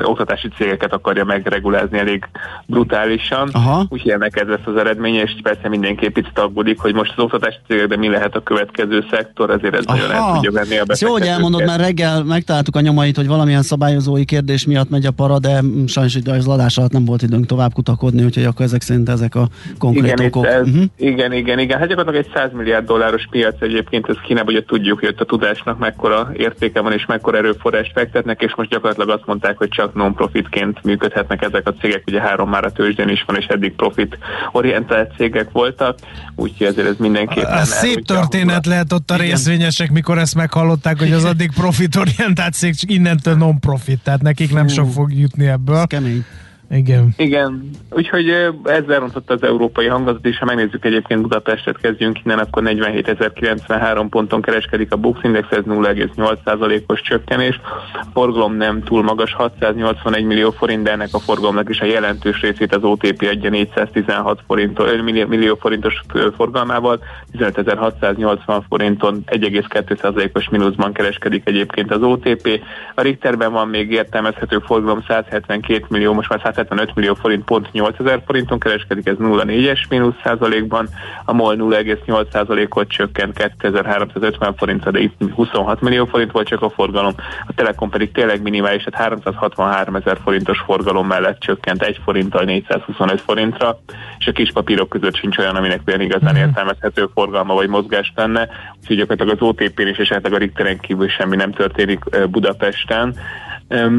oktatási 0.04 0.48
cégeket 0.58 0.94
akarja 0.94 1.24
megregulázni 1.24 2.00
elég 2.00 2.28
brutálisan. 2.66 3.50
Aha. 3.52 3.86
Úgyhogy 3.90 4.12
ennek 4.12 4.40
ez 4.40 4.48
lesz 4.48 4.66
az 4.66 4.76
eredménye, 4.76 5.22
és 5.22 5.36
persze 5.44 5.70
mindenképp 5.70 6.18
itt 6.18 6.40
aggódik, 6.40 6.80
hogy 6.80 6.94
most 6.94 7.14
az 7.16 7.24
oktatási 7.24 7.58
cégekben 7.68 8.00
mi 8.00 8.10
lehet 8.10 8.36
a 8.36 8.44
következő 8.44 9.06
szektor, 9.12 9.50
ezért 9.50 9.76
ez 9.76 9.86
Aha. 9.86 9.98
nagyon 9.98 10.16
el 10.16 10.34
tudja 10.34 10.52
venni 10.52 10.78
a 10.78 10.84
Jó, 11.00 11.12
hogy 11.12 11.26
elmondod, 11.26 11.66
mert 11.66 11.82
reggel 11.82 12.24
megtaláltuk 12.24 12.76
a 12.76 12.82
nyomait, 12.82 13.16
hogy 13.16 13.28
valamilyen 13.28 13.62
szabályozói 13.62 14.26
kérdés 14.26 14.66
miatt 14.66 14.90
megy 14.90 15.06
a 15.06 15.12
para, 15.12 15.40
de 15.40 15.62
sajnos 15.88 16.14
hogy 16.14 16.30
az 16.30 16.48
adás 16.48 16.78
alatt 16.78 16.92
nem 16.92 17.06
volt 17.06 17.22
időnk 17.22 17.46
tovább 17.46 17.74
kutakodni, 17.74 18.24
úgyhogy 18.24 18.44
akkor 18.44 18.66
ezek 18.66 18.82
szerint 18.82 19.10
ezek 19.10 19.36
a 19.36 19.48
konkrét 19.78 20.04
igen, 20.04 20.26
okok. 20.26 20.46
Ez, 20.46 20.68
uh-huh. 20.68 20.84
Igen, 20.98 21.34
igen, 21.34 21.51
igen. 21.60 21.80
Hát 21.80 21.88
gyakorlatilag 21.88 22.26
egy 22.26 22.32
100 22.34 22.52
milliárd 22.54 22.86
dolláros 22.86 23.28
piac 23.30 23.62
egyébként, 23.62 24.10
ez 24.10 24.16
Kínában 24.24 24.54
ugye 24.54 24.64
tudjuk, 24.64 25.00
hogy 25.00 25.08
ott 25.08 25.20
a 25.20 25.26
tudásnak 25.26 25.78
mekkora 25.78 26.30
értéke 26.34 26.82
van 26.82 26.94
és 26.94 27.06
mekkora 27.06 27.38
erőforrás 27.38 27.92
fektetnek, 27.94 28.42
és 28.42 28.56
most 28.56 28.70
gyakorlatilag 28.70 29.10
azt 29.10 29.26
mondták, 29.26 29.58
hogy 29.58 29.70
csak 29.70 29.94
non-profitként 29.94 30.84
működhetnek 30.84 31.42
ezek 31.42 31.68
a 31.68 31.74
cégek, 31.74 32.04
ugye 32.08 32.22
három 32.22 32.50
már 32.50 32.66
a 32.66 32.72
tőzsdén 32.72 33.10
is 33.10 33.24
van, 33.28 33.36
és 33.36 33.46
eddig 33.46 33.76
profit 33.76 34.18
orientált 34.52 35.12
cégek 35.18 35.52
voltak, 35.52 35.98
úgyhogy 36.36 36.68
ezért 36.68 36.88
ez 36.88 36.98
mindenképpen... 36.98 37.58
A 37.58 37.64
szép 37.64 38.06
történet 38.06 38.66
lehet 38.66 38.94
ott 38.94 39.12
a 39.12 39.14
igen. 39.14 39.26
részvényesek, 39.26 39.92
mikor 39.92 40.18
ezt 40.18 40.36
meghallották, 40.36 41.00
hogy 41.00 41.12
az 41.12 41.26
addig 41.26 41.52
profit 41.54 41.96
orientált 41.96 42.54
cég, 42.54 42.76
csak 42.76 42.92
innentől 42.92 43.36
non-profit, 43.36 44.00
tehát 44.04 44.22
nekik 44.22 44.54
nem 44.54 44.68
sok 44.68 44.92
fog 44.92 45.14
jutni 45.14 45.48
ebből. 45.48 45.76
Ez 45.76 45.84
kemény. 45.84 46.26
Igen. 46.74 47.14
Igen, 47.18 47.70
úgyhogy 47.90 48.30
ezzel 48.64 49.00
rontott 49.00 49.32
az 49.32 49.44
európai 49.44 49.88
hangadat, 49.88 50.26
és 50.26 50.38
ha 50.38 50.46
megnézzük 50.46 50.86
egyébként 50.86 51.22
Budapestet, 51.22 51.78
kezdjünk 51.78 52.20
innen, 52.24 52.40
akkor 52.40 52.64
47.093 52.66 54.06
ponton 54.10 54.42
kereskedik 54.42 54.92
a 54.92 54.96
Bux 54.96 55.20
Index, 55.24 55.48
ez 55.50 55.64
0,8%-os 55.68 57.02
csökkenés. 57.02 57.60
A 57.94 58.06
forgalom 58.14 58.56
nem 58.56 58.84
túl 58.84 59.04
magas, 59.04 59.34
681 59.34 60.26
millió 60.26 60.52
forint, 60.52 60.84
de 60.84 60.92
ennek 60.92 61.10
a 61.12 61.20
forgalomnak 61.20 61.70
is 61.70 61.80
a 61.80 61.86
jelentős 61.86 62.42
részét 62.42 62.76
az 62.76 62.84
OTP 62.84 63.28
adja 63.32 63.50
416 63.50 64.42
forint, 64.48 65.02
millió 65.28 65.56
forintos 65.56 66.02
forgalmával, 66.36 67.00
15.680 67.38 68.62
forinton 68.70 69.24
1,2%-os 69.26 70.50
mínuszban 70.50 70.94
kereskedik 70.94 71.48
egyébként 71.48 71.92
az 71.92 72.02
OTP. 72.02 72.62
A 72.96 73.02
Richterben 73.02 73.52
van 73.52 73.68
még 73.68 73.92
értelmezhető 73.92 74.60
forgalom 74.60 75.04
172 75.08 75.86
millió, 75.90 76.14
most 76.14 76.30
már 76.30 76.40
175 76.62 76.96
millió 76.96 77.14
forint 77.14 77.44
pont 77.44 77.72
8000 77.72 78.22
forinton 78.26 78.60
kereskedik, 78.60 79.08
ez 79.08 79.16
0,4-es 79.20 79.88
mínusz 79.90 80.14
százalékban, 80.24 80.88
a 81.26 81.34
MOL 81.34 81.56
0,8 81.56 82.32
százalékot 82.32 82.88
csökkent 82.88 83.38
2350 83.38 84.56
forintra, 84.56 84.92
de 84.92 85.00
itt 85.00 85.22
26 85.36 85.82
millió 85.82 86.06
forint 86.06 86.32
volt 86.32 86.48
csak 86.48 86.62
a 86.62 86.70
forgalom, 86.70 87.14
a 87.48 87.54
Telekom 87.54 87.90
pedig 87.90 88.12
tényleg 88.12 88.42
minimális, 88.42 88.84
tehát 88.84 89.08
363 89.08 89.96
ezer 89.96 90.18
forintos 90.24 90.60
forgalom 90.60 91.08
mellett 91.08 91.40
csökkent 91.40 91.84
1 91.84 92.00
forinttal 92.04 92.44
425 92.44 93.22
forintra, 93.22 93.80
és 94.20 94.28
a 94.28 94.32
kis 94.32 94.52
papírok 94.52 94.90
között 94.90 95.16
sincs 95.16 95.38
olyan, 95.38 95.56
aminek 95.56 95.82
olyan 95.88 96.02
igazán 96.02 96.34
mhm. 96.34 96.44
értelmezhető 96.44 97.10
forgalma 97.14 97.54
vagy 97.54 97.68
mozgás 97.68 98.12
lenne, 98.16 98.48
úgyhogy 98.82 98.98
gyakorlatilag 98.98 99.42
az 99.42 99.48
OTP-n 99.48 99.88
is 99.88 99.98
és 99.98 100.10
esetleg 100.10 100.34
a 100.34 100.38
Richteren 100.38 100.80
kívül 100.80 101.10
semmi 101.10 101.36
nem 101.36 101.52
történik 101.52 102.00
Budapesten. 102.30 103.16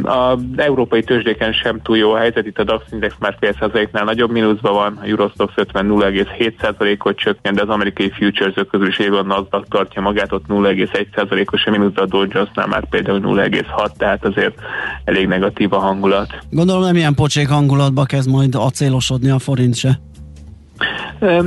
Az 0.02 0.40
európai 0.56 1.02
tőzsdéken 1.02 1.52
sem 1.52 1.80
túl 1.82 1.96
jó 1.96 2.12
a 2.12 2.18
helyzet, 2.18 2.46
itt 2.46 2.58
a 2.58 2.64
DAX 2.64 2.84
index 2.90 3.14
már 3.18 3.36
fél 3.40 3.52
százaléknál 3.60 4.04
nagyobb 4.04 4.30
mínuszban 4.30 4.72
van, 4.72 4.98
a 5.00 5.04
Eurostox 5.06 5.52
50 5.56 5.86
0,7 5.88 6.52
százalékot 6.60 7.16
csökkent, 7.16 7.56
de 7.56 7.62
az 7.62 7.68
amerikai 7.68 8.10
futures 8.10 8.54
közül 8.70 8.86
is 8.86 8.98
évben 8.98 9.26
Nasdaq 9.26 9.66
tartja 9.68 10.02
magát, 10.02 10.32
ott 10.32 10.44
0,1 10.48 11.06
százalékos 11.14 11.64
a 11.64 11.70
mínusz, 11.70 11.96
a 11.96 12.06
Dow 12.06 12.24
Jonesnál 12.28 12.66
már 12.66 12.88
például 12.88 13.20
0,6, 13.20 13.88
tehát 13.96 14.24
azért 14.24 14.54
elég 15.04 15.26
negatív 15.26 15.72
a 15.72 15.78
hangulat. 15.78 16.38
Gondolom 16.50 16.82
nem 16.82 16.96
ilyen 16.96 17.14
pocsék 17.14 17.48
hangulatba 17.48 18.04
kezd 18.04 18.30
majd 18.30 18.54
acélosodni 18.54 19.30
a 19.30 19.38
forint 19.38 19.76
se. 19.76 20.00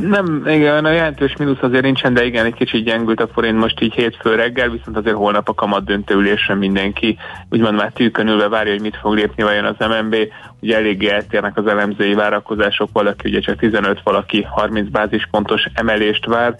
Nem, 0.02 0.44
igen, 0.48 0.86
a 0.86 0.92
jelentős 0.92 1.36
mínusz 1.36 1.62
azért 1.62 1.84
nincsen, 1.84 2.14
de 2.14 2.26
igen, 2.26 2.46
egy 2.46 2.54
kicsit 2.54 2.84
gyengült 2.84 3.22
a 3.22 3.28
forint 3.28 3.60
most 3.60 3.82
így 3.82 3.94
hétfő 3.94 4.36
reggel, 4.36 4.70
viszont 4.70 4.98
azért 4.98 5.16
holnap 5.16 5.50
a 5.50 5.54
kamat 5.54 5.86
döntőülésre 5.86 6.54
mindenki 6.54 7.18
úgymond 7.50 7.76
már 7.76 7.92
tűkönülve 7.92 8.50
várja, 8.50 8.72
hogy 8.72 8.82
mit 8.82 8.98
fog 9.02 9.14
lépni 9.14 9.44
vajon 9.44 9.66
az 9.66 9.88
MNB. 9.88 10.16
Ugye 10.62 10.76
eléggé 10.76 11.10
eltérnek 11.10 11.58
az 11.58 11.68
elemzői 11.68 12.14
várakozások, 12.14 12.90
valaki 12.94 13.30
ugye 13.30 13.40
csak 13.40 13.58
15, 13.58 14.00
valaki 14.04 14.44
30 14.50 14.90
bázispontos 14.90 15.66
emelést 15.74 16.26
vár, 16.26 16.56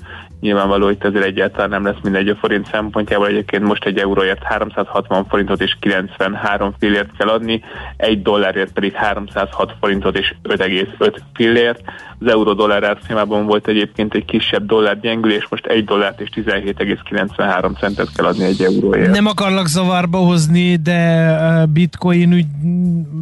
nyilvánvaló, 0.46 0.86
hogy 0.86 0.98
ezért 1.00 1.26
egyáltalán 1.26 1.70
nem 1.70 1.86
lesz 1.86 2.04
mindegy 2.04 2.30
a 2.30 2.36
forint 2.36 2.68
szempontjából. 2.72 3.28
Egyébként 3.28 3.64
most 3.64 3.86
egy 3.86 3.98
euróért 3.98 4.44
360 4.44 5.26
forintot 5.26 5.62
és 5.62 5.78
93 5.80 6.74
fillért 6.80 7.10
kell 7.18 7.28
adni, 7.28 7.62
egy 7.98 8.22
dollárért 8.22 8.72
pedig 8.72 8.94
306 8.94 9.74
forintot 9.80 10.18
és 10.18 10.34
5,5 10.44 11.16
fillért. 11.34 11.82
Az 12.20 12.28
euró-dollár 12.28 12.84
árfolyamában 12.84 13.46
volt 13.46 13.68
egyébként 13.68 14.14
egy 14.14 14.26
kisebb 14.26 14.66
dollár 14.66 15.00
gyengülés, 15.00 15.48
most 15.50 15.66
egy 15.66 15.86
dollárt 15.86 16.22
és 16.22 16.30
17,93 16.36 17.80
centet 17.80 18.10
kell 18.16 18.26
adni 18.26 18.44
egy 18.44 18.62
euróért. 18.62 19.12
Nem 19.12 19.26
akarlak 19.26 19.68
zavarba 19.68 20.18
hozni, 20.18 20.76
de 20.76 21.66
bitcoin 21.74 22.32
ügy, 22.32 22.46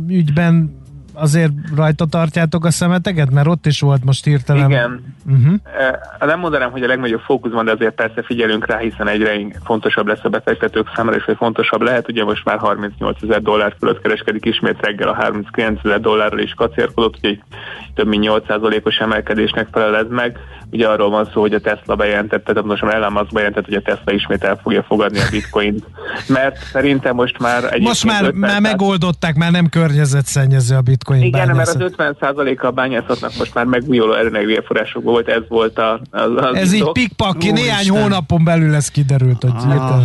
ügyben 0.08 0.82
azért 1.14 1.52
rajta 1.76 2.06
tartjátok 2.06 2.66
a 2.66 2.72
szemeteket? 2.72 3.32
Mert 3.32 3.48
ott 3.48 3.66
is 3.66 3.82
volt 3.82 4.04
most 4.04 4.26
hirtelen. 4.26 4.70
Igen. 4.70 5.16
Uh-huh. 5.26 5.54
Nem 6.20 6.40
mondanám, 6.40 6.72
hogy 6.72 6.84
a 6.84 6.88
legnagyobb 6.88 7.20
fókusz 7.20 7.52
van, 7.52 7.66
de 7.66 7.72
azért 7.72 7.96
persze 7.96 8.24
figyelünk 8.24 8.66
rá, 8.66 8.78
hiszen 8.78 9.08
egyre 9.08 9.32
fontosabb 9.64 10.08
lesz 10.08 10.24
a 10.24 10.30
befektetők 10.30 10.92
számára, 10.96 11.18
és 11.18 11.24
hogy 11.24 11.38
fontosabb 11.38 11.82
lehet. 11.82 12.10
Ugye 12.10 12.24
most 12.24 12.46
már 12.46 12.58
38 12.58 13.24
ezer 13.24 13.42
dollár 13.42 13.76
fölött 13.80 14.02
kereskedik 14.02 14.46
ismét 14.46 14.82
reggel 14.82 15.08
a 15.08 15.14
39 15.14 15.80
ezer 15.84 16.00
dollárral 16.00 16.40
is 16.40 16.54
kacérkodott, 16.54 17.16
úgyhogy 17.16 17.42
több 17.94 18.08
mint 18.08 18.26
8%-os 18.28 18.98
emelkedésnek 18.98 19.68
felelez 19.72 20.08
meg. 20.10 20.38
Ugye 20.72 20.88
arról 20.88 21.10
van 21.10 21.30
szó, 21.34 21.42
hogy 21.42 21.54
a 21.54 21.60
Tesla 21.60 21.96
bejelentette, 21.96 22.54
tehát 22.54 22.68
most 22.68 22.84
Elon 22.84 23.12
Musk 23.12 23.34
bejelentett, 23.34 23.66
hogy 23.66 23.74
a 23.74 23.82
Tesla 23.82 24.12
ismét 24.12 24.44
el 24.44 24.60
fogja 24.64 24.84
fogadni 24.84 25.20
a 25.20 25.28
bitcoint, 25.32 25.86
mert 26.28 26.58
szerintem 26.72 27.16
most 27.16 27.40
már 27.40 27.74
egy 27.74 27.82
Most 27.82 28.06
már, 28.06 28.32
már 28.32 28.62
megoldották, 28.62 29.36
már 29.36 29.52
nem 29.52 29.70
környezetszennyező 29.70 30.76
a 30.76 30.82
bitcoin 30.82 31.22
Igen, 31.22 31.48
bányászat. 31.48 31.78
mert 31.98 32.20
az 32.20 32.24
50%-a 32.24 32.66
a 32.66 32.72
bányászatnak 32.72 33.32
most 33.38 33.54
már 33.54 33.66
megújuló 33.66 34.14
energiaforrásokból 34.14 35.12
volt, 35.14 35.28
ez 35.28 35.42
volt 35.48 35.78
a... 35.78 36.02
Az, 36.12 36.32
az 36.36 36.56
ez 36.56 36.74
így 36.74 36.92
pikpak, 36.92 37.38
néhány 37.38 37.90
hónapon 37.90 38.44
belül 38.44 38.76
ez 38.76 38.88
kiderült, 38.88 39.42
hogy 39.42 39.52
ah. 39.56 40.02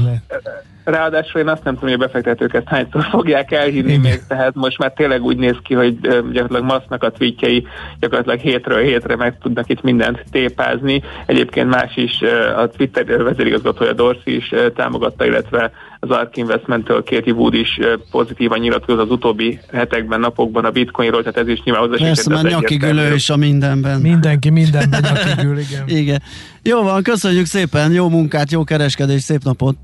Ráadásul 0.84 1.40
én 1.40 1.48
azt 1.48 1.64
nem 1.64 1.74
tudom, 1.74 1.90
hogy 1.90 2.00
a 2.00 2.06
befektetőket 2.06 2.68
hányszor 2.68 3.04
fogják 3.10 3.52
elhívni 3.52 3.92
Igen. 3.92 4.00
még, 4.00 4.20
tehát 4.28 4.54
most 4.54 4.78
már 4.78 4.92
tényleg 4.92 5.22
úgy 5.22 5.36
néz 5.36 5.56
ki, 5.62 5.74
hogy 5.74 6.00
gyakorlatilag 6.00 6.62
masznak 6.62 7.02
a 7.02 7.10
tweetjei 7.10 7.66
gyakorlatilag 8.00 8.38
hétről 8.38 8.82
hétre 8.82 9.16
meg 9.16 9.38
tudnak 9.42 9.68
itt 9.68 9.82
mindent 9.82 10.24
tépázni. 10.30 11.02
Egyébként 11.26 11.68
más 11.68 11.96
is, 11.96 12.22
a 12.56 12.68
Twitter 12.68 13.22
vezérigazgatója 13.22 13.92
Dorsey 13.92 14.36
is 14.36 14.54
támogatta, 14.74 15.26
illetve 15.26 15.70
az 16.00 16.10
Ark 16.10 16.36
Investment-től 16.36 17.04
Katie 17.04 17.32
Wood 17.32 17.54
is 17.54 17.78
pozitívan 18.10 18.58
nyilatkozott 18.58 19.04
az 19.04 19.10
utóbbi 19.10 19.58
hetekben, 19.72 20.20
napokban 20.20 20.64
a 20.64 20.70
bitcoinról, 20.70 21.22
tehát 21.22 21.38
ez 21.38 21.48
is 21.48 21.62
nyilván 21.62 21.88
hozzá 21.88 22.04
Persze, 22.04 22.30
mert 22.30 22.48
nyakigülő 22.48 23.14
is 23.14 23.30
a 23.30 23.36
mindenben. 23.36 24.00
Mindenki 24.00 24.50
mindenben 24.50 25.04
nyakigül, 25.14 25.58
igen. 25.58 25.88
igen. 25.88 26.22
Jó 26.62 26.82
van, 26.82 27.02
köszönjük 27.02 27.46
szépen, 27.46 27.92
jó 27.92 28.08
munkát, 28.08 28.50
jó 28.50 28.64
kereskedés, 28.64 29.22
szép 29.22 29.42
napot! 29.42 29.76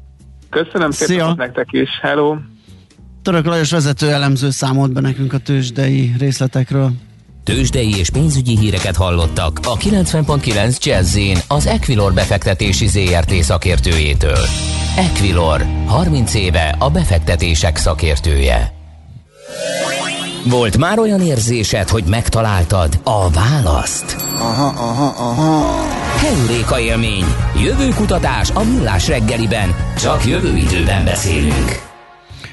Köszönöm 0.51 0.91
szépen 0.91 1.35
nektek 1.37 1.69
is. 1.71 1.91
Hello! 2.01 2.37
Török 3.23 3.45
Lajos 3.45 3.71
vezető 3.71 4.11
elemző 4.11 4.51
számolt 4.51 4.93
be 4.93 5.01
nekünk 5.01 5.33
a 5.33 5.39
tőzsdei 5.39 6.13
részletekről. 6.19 6.91
Tőzsdei 7.45 7.99
és 7.99 8.11
pénzügyi 8.11 8.59
híreket 8.59 8.97
hallottak 8.97 9.59
a 9.63 9.77
90.9 9.77 10.85
jazz 10.85 11.19
az 11.49 11.67
Equilor 11.67 12.13
befektetési 12.13 12.87
ZRT 12.87 13.33
szakértőjétől. 13.33 14.39
Equilor, 14.97 15.67
30 15.87 16.35
éve 16.35 16.77
a 16.79 16.91
befektetések 16.91 17.77
szakértője. 17.77 18.73
Volt 20.45 20.77
már 20.77 20.99
olyan 20.99 21.21
érzésed, 21.21 21.89
hogy 21.89 22.05
megtaláltad 22.05 23.01
a 23.03 23.31
választ? 23.31 24.17
Aha, 24.39 24.67
aha, 24.67 25.15
aha. 25.31 25.85
Heuréka 26.19 26.81
élmény. 26.81 27.25
Jövőkutatás 27.63 28.51
a 28.51 28.63
millás 28.63 29.09
reggeliben. 29.09 29.75
Csak 29.99 30.27
jövő 30.27 30.57
időben 30.57 31.05
beszélünk. 31.05 31.94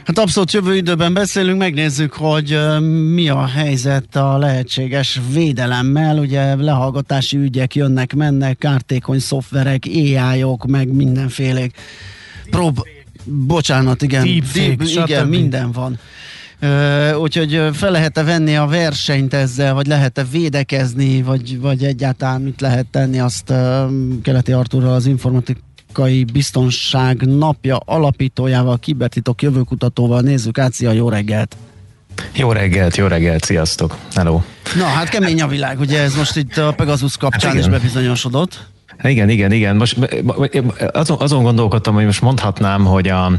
Hát 0.06 0.18
abszolút 0.18 0.52
jövő 0.52 0.76
időben 0.76 1.14
beszélünk, 1.14 1.58
megnézzük, 1.58 2.14
hogy 2.14 2.58
mi 3.14 3.30
a 3.30 3.46
helyzet 3.46 4.16
a 4.16 4.38
lehetséges 4.38 5.20
védelemmel. 5.34 6.18
Ugye 6.18 6.56
lehallgatási 6.56 7.38
ügyek 7.38 7.76
jönnek, 7.76 8.14
mennek, 8.14 8.58
kártékony 8.58 9.20
szoftverek, 9.20 9.84
AI-ok, 9.86 10.66
meg 10.66 10.88
mindenféle 10.94 11.70
prób... 12.50 12.80
Bocsánat, 13.24 14.02
igen. 14.02 14.24
Deep, 14.24 14.46
Deep, 14.54 14.82
igen, 14.82 15.28
minden 15.28 15.72
van 15.72 16.00
Úgyhogy 17.18 17.70
fel 17.74 17.92
lehet-e 17.92 18.24
venni 18.24 18.56
a 18.56 18.66
versenyt 18.66 19.34
ezzel, 19.34 19.74
vagy 19.74 19.88
lehet-e 19.88 20.24
védekezni, 20.24 21.22
vagy, 21.22 21.60
vagy 21.60 21.84
egyáltalán 21.84 22.42
mit 22.42 22.62
lehet 22.62 22.86
tenni, 22.86 23.20
azt 23.20 23.54
Keleti 24.22 24.52
Arturral 24.52 24.94
az 24.94 25.06
informatikai 25.92 26.24
biztonság 26.24 27.22
napja 27.22 27.78
alapítójával, 27.86 28.80
kibertitok 28.80 29.42
jövőkutatóval 29.42 30.22
nézzük 30.22 30.58
át. 30.58 30.74
Szia, 30.74 30.92
jó 30.92 31.10
reggelt! 31.10 31.56
Jó 32.34 32.52
reggelt, 32.52 32.98
jó 32.98 33.08
reggelt, 33.08 33.44
sziasztok! 33.44 33.98
Hello! 34.16 34.42
Na, 34.76 34.86
hát 34.86 35.10
kemény 35.10 35.42
a 35.42 35.48
világ, 35.48 35.80
ugye 35.80 36.02
ez 36.02 36.16
most 36.16 36.36
itt 36.36 36.58
a 36.58 36.74
Pegasus 36.74 37.18
kapcsán 37.18 37.52
hát 37.52 37.60
is 37.60 37.68
bebizonyosodott. 37.68 38.68
Igen, 39.04 39.30
igen, 39.30 39.52
igen. 39.52 39.76
Most 39.76 39.98
azon, 40.92 41.18
azon 41.20 41.44
gondolkodtam, 41.44 41.94
hogy 41.94 42.06
most 42.06 42.22
mondhatnám, 42.22 42.86
hogy 42.86 43.08
a, 43.08 43.32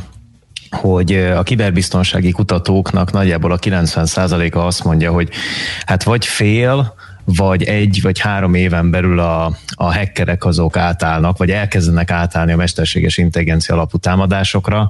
hogy 0.71 1.13
a 1.15 1.43
kiberbiztonsági 1.43 2.31
kutatóknak 2.31 3.13
nagyjából 3.13 3.53
a 3.53 3.59
90%-a 3.59 4.59
azt 4.59 4.85
mondja, 4.85 5.13
hogy 5.13 5.29
hát 5.87 6.03
vagy 6.03 6.27
fél, 6.27 6.95
vagy 7.25 7.63
egy 7.63 7.99
vagy 8.03 8.19
három 8.19 8.55
éven 8.55 8.91
belül 8.91 9.19
a, 9.19 9.57
a 9.75 9.95
hackerek 9.95 10.45
azok 10.45 10.77
átállnak, 10.77 11.37
vagy 11.37 11.51
elkezdenek 11.51 12.11
átállni 12.11 12.53
a 12.53 12.57
mesterséges 12.57 13.19
intelligencia 13.19 13.75
alapú 13.75 13.99
támadásokra, 13.99 14.89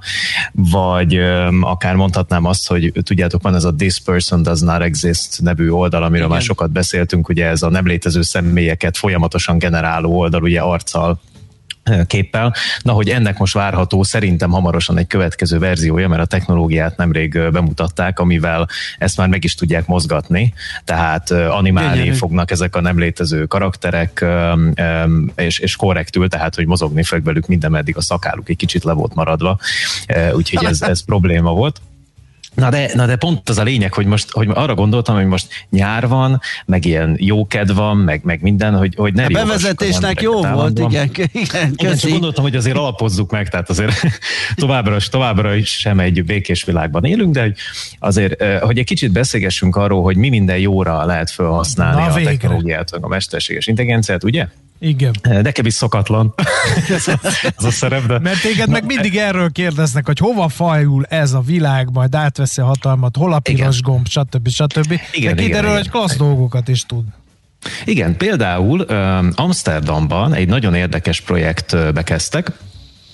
vagy 0.53 1.17
öm, 1.17 1.63
akár 1.63 1.95
mondhatnám 1.95 2.45
azt, 2.45 2.69
hogy 2.69 2.93
tudjátok, 3.03 3.43
van 3.43 3.55
ez 3.55 3.65
a 3.65 3.75
This 3.75 4.01
Person 4.01 4.43
Does 4.43 4.61
Not 4.61 4.83
Exist 4.83 5.41
nevű 5.43 5.71
oldal, 5.71 6.03
amiről 6.03 6.19
Igen. 6.19 6.31
már 6.31 6.43
sokat 6.43 6.71
beszéltünk, 6.71 7.29
ugye 7.29 7.47
ez 7.47 7.63
a 7.63 7.69
nem 7.69 7.87
létező 7.87 8.23
személyeket 8.23 8.97
folyamatosan 8.97 9.59
generáló 9.59 10.19
oldal, 10.19 10.43
ugye 10.43 10.61
arccal 10.61 11.21
képpel. 12.07 12.55
Na, 12.83 12.93
hogy 12.93 13.09
ennek 13.09 13.39
most 13.39 13.55
várható 13.55 14.03
szerintem 14.03 14.51
hamarosan 14.51 14.99
egy 14.99 15.07
következő 15.07 15.59
verziója, 15.59 16.09
mert 16.09 16.23
a 16.23 16.27
technológiát 16.27 16.97
nemrég 16.97 17.51
bemutatták, 17.51 18.19
amivel 18.19 18.69
ezt 18.99 19.17
már 19.17 19.29
meg 19.29 19.45
is 19.45 19.55
tudják 19.55 19.87
mozgatni, 19.87 20.55
tehát 20.85 21.31
animálni 21.31 21.99
Gyönyörű. 21.99 22.17
fognak 22.17 22.51
ezek 22.51 22.77
a 22.77 22.81
nem 22.81 22.99
létező 22.99 23.47
karakterek, 23.47 24.25
és, 25.37 25.59
és 25.59 25.77
korrektül, 25.77 26.29
tehát 26.29 26.55
hogy 26.55 26.67
mozogni 26.67 27.03
fog 27.03 27.25
velük 27.25 27.47
minden 27.47 27.71
meddig 27.71 27.97
a 27.97 28.03
szakáluk 28.03 28.49
egy 28.49 28.57
kicsit 28.57 28.85
le 28.85 28.93
volt 28.93 29.15
maradva, 29.15 29.59
úgyhogy 30.33 30.65
ez, 30.65 30.83
ez 30.83 31.05
probléma 31.05 31.53
volt. 31.53 31.81
Na 32.55 32.71
de, 32.71 32.91
na 32.95 33.07
de 33.07 33.17
pont 33.17 33.49
az 33.49 33.59
a 33.59 33.63
lényeg, 33.63 33.95
hogy 33.95 34.07
most 34.07 34.31
hogy 34.31 34.49
arra 34.55 34.75
gondoltam, 34.75 35.17
hogy 35.17 35.27
most 35.27 35.47
nyár 35.71 36.09
van, 36.09 36.41
meg 36.67 36.85
ilyen 36.85 37.17
jóked 37.21 37.75
van, 37.75 37.97
meg, 37.97 38.21
meg 38.25 38.43
minden, 38.43 38.77
hogy, 38.77 38.95
hogy 38.95 39.15
ne 39.15 39.25
A 39.25 39.29
bevezetésnek 39.29 40.21
jó 40.21 40.43
volt, 40.43 40.79
igen. 40.79 41.11
Igen, 41.33 41.73
igen 41.73 41.97
csak 41.97 42.11
gondoltam, 42.11 42.45
hogy 42.45 42.57
azért 42.57 42.77
alapozzuk 42.77 43.31
meg, 43.31 43.49
tehát 43.49 43.71
azért 43.71 44.03
továbbra, 44.55 44.97
továbbra 45.11 45.55
is 45.55 45.71
sem 45.71 46.01
egy 46.01 46.25
békés 46.25 46.65
világban 46.65 47.05
élünk, 47.05 47.35
de 47.35 47.41
hogy 47.41 47.55
azért, 47.99 48.43
hogy 48.63 48.79
egy 48.79 48.85
kicsit 48.85 49.13
beszélgessünk 49.13 49.77
arról, 49.77 50.03
hogy 50.03 50.17
mi 50.17 50.29
minden 50.29 50.59
jóra 50.59 51.05
lehet 51.05 51.31
felhasználni 51.31 52.01
Na, 52.01 52.07
a 52.07 52.15
végre. 52.15 52.31
technológiát, 52.31 52.91
a 52.91 53.09
mesterséges 53.09 53.67
intelligenciát, 53.67 54.25
ugye? 54.25 54.47
Igen. 54.85 55.15
Nekem 55.23 55.67
is 55.67 55.75
szokatlan 55.75 56.35
ez 57.57 57.65
a 57.65 57.71
szerep, 57.71 58.07
de... 58.07 58.19
Mert 58.19 58.41
téged 58.41 58.69
meg 58.69 58.85
mindig 58.85 59.17
erről 59.17 59.51
kérdeznek, 59.51 60.07
hogy 60.07 60.19
hova 60.19 60.49
fajul 60.49 61.05
ez 61.05 61.33
a 61.33 61.41
világ, 61.41 61.89
majd 61.93 62.15
átveszi 62.15 62.61
a 62.61 62.65
hatalmat, 62.65 63.17
hol 63.17 63.33
a 63.33 63.39
piros 63.39 63.79
igen. 63.79 63.93
gomb, 63.93 64.09
stb. 64.09 64.49
stb. 64.49 65.01
Igen, 65.13 65.37
de 65.37 65.43
kiderül, 65.43 65.73
hogy 65.73 65.91
klassz 65.91 66.17
dolgokat 66.17 66.69
is 66.69 66.83
tud. 66.87 67.05
Igen, 67.85 68.17
például 68.17 68.81
Amsterdamban 69.35 70.35
egy 70.35 70.49
nagyon 70.49 70.75
érdekes 70.75 71.21
projektbe 71.21 72.03
kezdtek, 72.03 72.53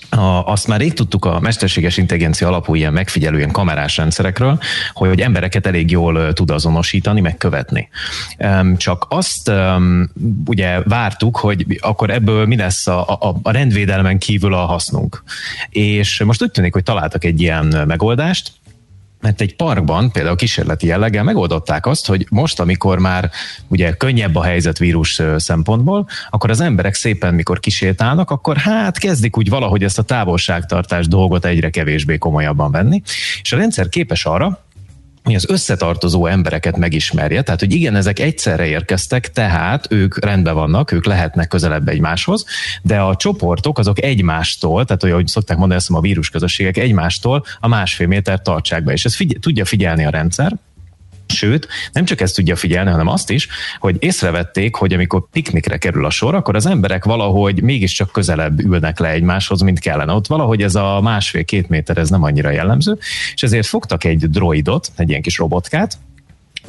a, 0.09 0.43
azt 0.45 0.67
már 0.67 0.79
rég 0.79 0.93
tudtuk 0.93 1.25
a 1.25 1.39
mesterséges 1.39 1.97
intelligencia 1.97 2.47
alapú 2.47 2.75
ilyen 2.75 2.93
megfigyelő 2.93 3.37
ilyen 3.37 3.51
kamerás 3.51 3.97
rendszerekről, 3.97 4.59
hogy, 4.93 5.07
hogy 5.07 5.21
embereket 5.21 5.65
elég 5.65 5.91
jól 5.91 6.33
tud 6.33 6.49
azonosítani, 6.49 7.21
meg 7.21 7.37
követni. 7.37 7.89
Csak 8.77 9.05
azt 9.09 9.51
ugye 10.45 10.81
vártuk, 10.81 11.37
hogy 11.37 11.79
akkor 11.81 12.09
ebből 12.09 12.45
mi 12.45 12.55
lesz 12.55 12.87
a, 12.87 13.09
a, 13.09 13.39
a 13.43 13.51
rendvédelmen 13.51 14.17
kívül 14.17 14.53
a 14.53 14.65
hasznunk. 14.65 15.23
És 15.69 16.21
most 16.25 16.41
úgy 16.41 16.51
tűnik, 16.51 16.73
hogy 16.73 16.83
találtak 16.83 17.23
egy 17.23 17.41
ilyen 17.41 17.83
megoldást, 17.87 18.51
mert 19.21 19.41
egy 19.41 19.55
parkban, 19.55 20.11
például 20.11 20.35
kísérleti 20.35 20.87
jelleggel 20.87 21.23
megoldották 21.23 21.85
azt, 21.85 22.07
hogy 22.07 22.27
most, 22.29 22.59
amikor 22.59 22.99
már 22.99 23.29
ugye 23.67 23.91
könnyebb 23.93 24.35
a 24.35 24.43
helyzet 24.43 24.77
vírus 24.77 25.21
szempontból, 25.37 26.07
akkor 26.29 26.49
az 26.49 26.61
emberek 26.61 26.93
szépen, 26.93 27.33
mikor 27.33 27.59
kisétálnak, 27.59 28.31
akkor 28.31 28.57
hát 28.57 28.97
kezdik 28.97 29.37
úgy 29.37 29.49
valahogy 29.49 29.83
ezt 29.83 29.99
a 29.99 30.03
távolságtartás 30.03 31.07
dolgot 31.07 31.45
egyre 31.45 31.69
kevésbé 31.69 32.17
komolyabban 32.17 32.71
venni, 32.71 33.01
és 33.41 33.53
a 33.53 33.57
rendszer 33.57 33.89
képes 33.89 34.25
arra, 34.25 34.63
az 35.23 35.49
összetartozó 35.49 36.25
embereket 36.25 36.77
megismerje, 36.77 37.41
tehát 37.41 37.59
hogy 37.59 37.73
igen, 37.73 37.95
ezek 37.95 38.19
egyszerre 38.19 38.65
érkeztek, 38.65 39.31
tehát 39.31 39.87
ők 39.89 40.25
rendben 40.25 40.53
vannak, 40.53 40.91
ők 40.91 41.05
lehetnek 41.05 41.47
közelebb 41.47 41.87
egymáshoz, 41.87 42.45
de 42.81 42.99
a 42.99 43.15
csoportok 43.15 43.77
azok 43.77 44.01
egymástól, 44.03 44.85
tehát 44.85 45.01
hogy, 45.01 45.11
ahogy 45.11 45.27
szokták 45.27 45.57
mondani, 45.57 45.79
ezt 45.79 45.89
a 45.91 45.99
vírus 45.99 46.29
közösségek 46.29 46.77
egymástól 46.77 47.43
a 47.59 47.67
másfél 47.67 48.07
méter 48.07 48.41
tartsák 48.41 48.83
be, 48.83 48.91
és 48.91 49.05
ezt 49.05 49.15
figy- 49.15 49.37
tudja 49.39 49.65
figyelni 49.65 50.05
a 50.05 50.09
rendszer, 50.09 50.57
Sőt, 51.33 51.67
nem 51.91 52.05
csak 52.05 52.21
ezt 52.21 52.35
tudja 52.35 52.55
figyelni, 52.55 52.89
hanem 52.89 53.07
azt 53.07 53.29
is, 53.29 53.47
hogy 53.79 53.95
észrevették, 53.99 54.75
hogy 54.75 54.93
amikor 54.93 55.29
piknikre 55.31 55.77
kerül 55.77 56.05
a 56.05 56.09
sor, 56.09 56.35
akkor 56.35 56.55
az 56.55 56.65
emberek 56.65 57.03
valahogy 57.03 57.61
mégiscsak 57.61 58.11
közelebb 58.11 58.59
ülnek 58.59 58.99
le 58.99 59.09
egymáshoz, 59.09 59.61
mint 59.61 59.79
kellene. 59.79 60.13
Ott 60.13 60.27
valahogy 60.27 60.61
ez 60.61 60.75
a 60.75 61.01
másfél-két 61.01 61.69
méter, 61.69 61.97
ez 61.97 62.09
nem 62.09 62.23
annyira 62.23 62.49
jellemző, 62.49 62.97
és 63.33 63.43
ezért 63.43 63.67
fogtak 63.67 64.03
egy 64.03 64.29
droidot, 64.29 64.91
egy 64.95 65.09
ilyen 65.09 65.21
kis 65.21 65.37
robotkát, 65.37 65.97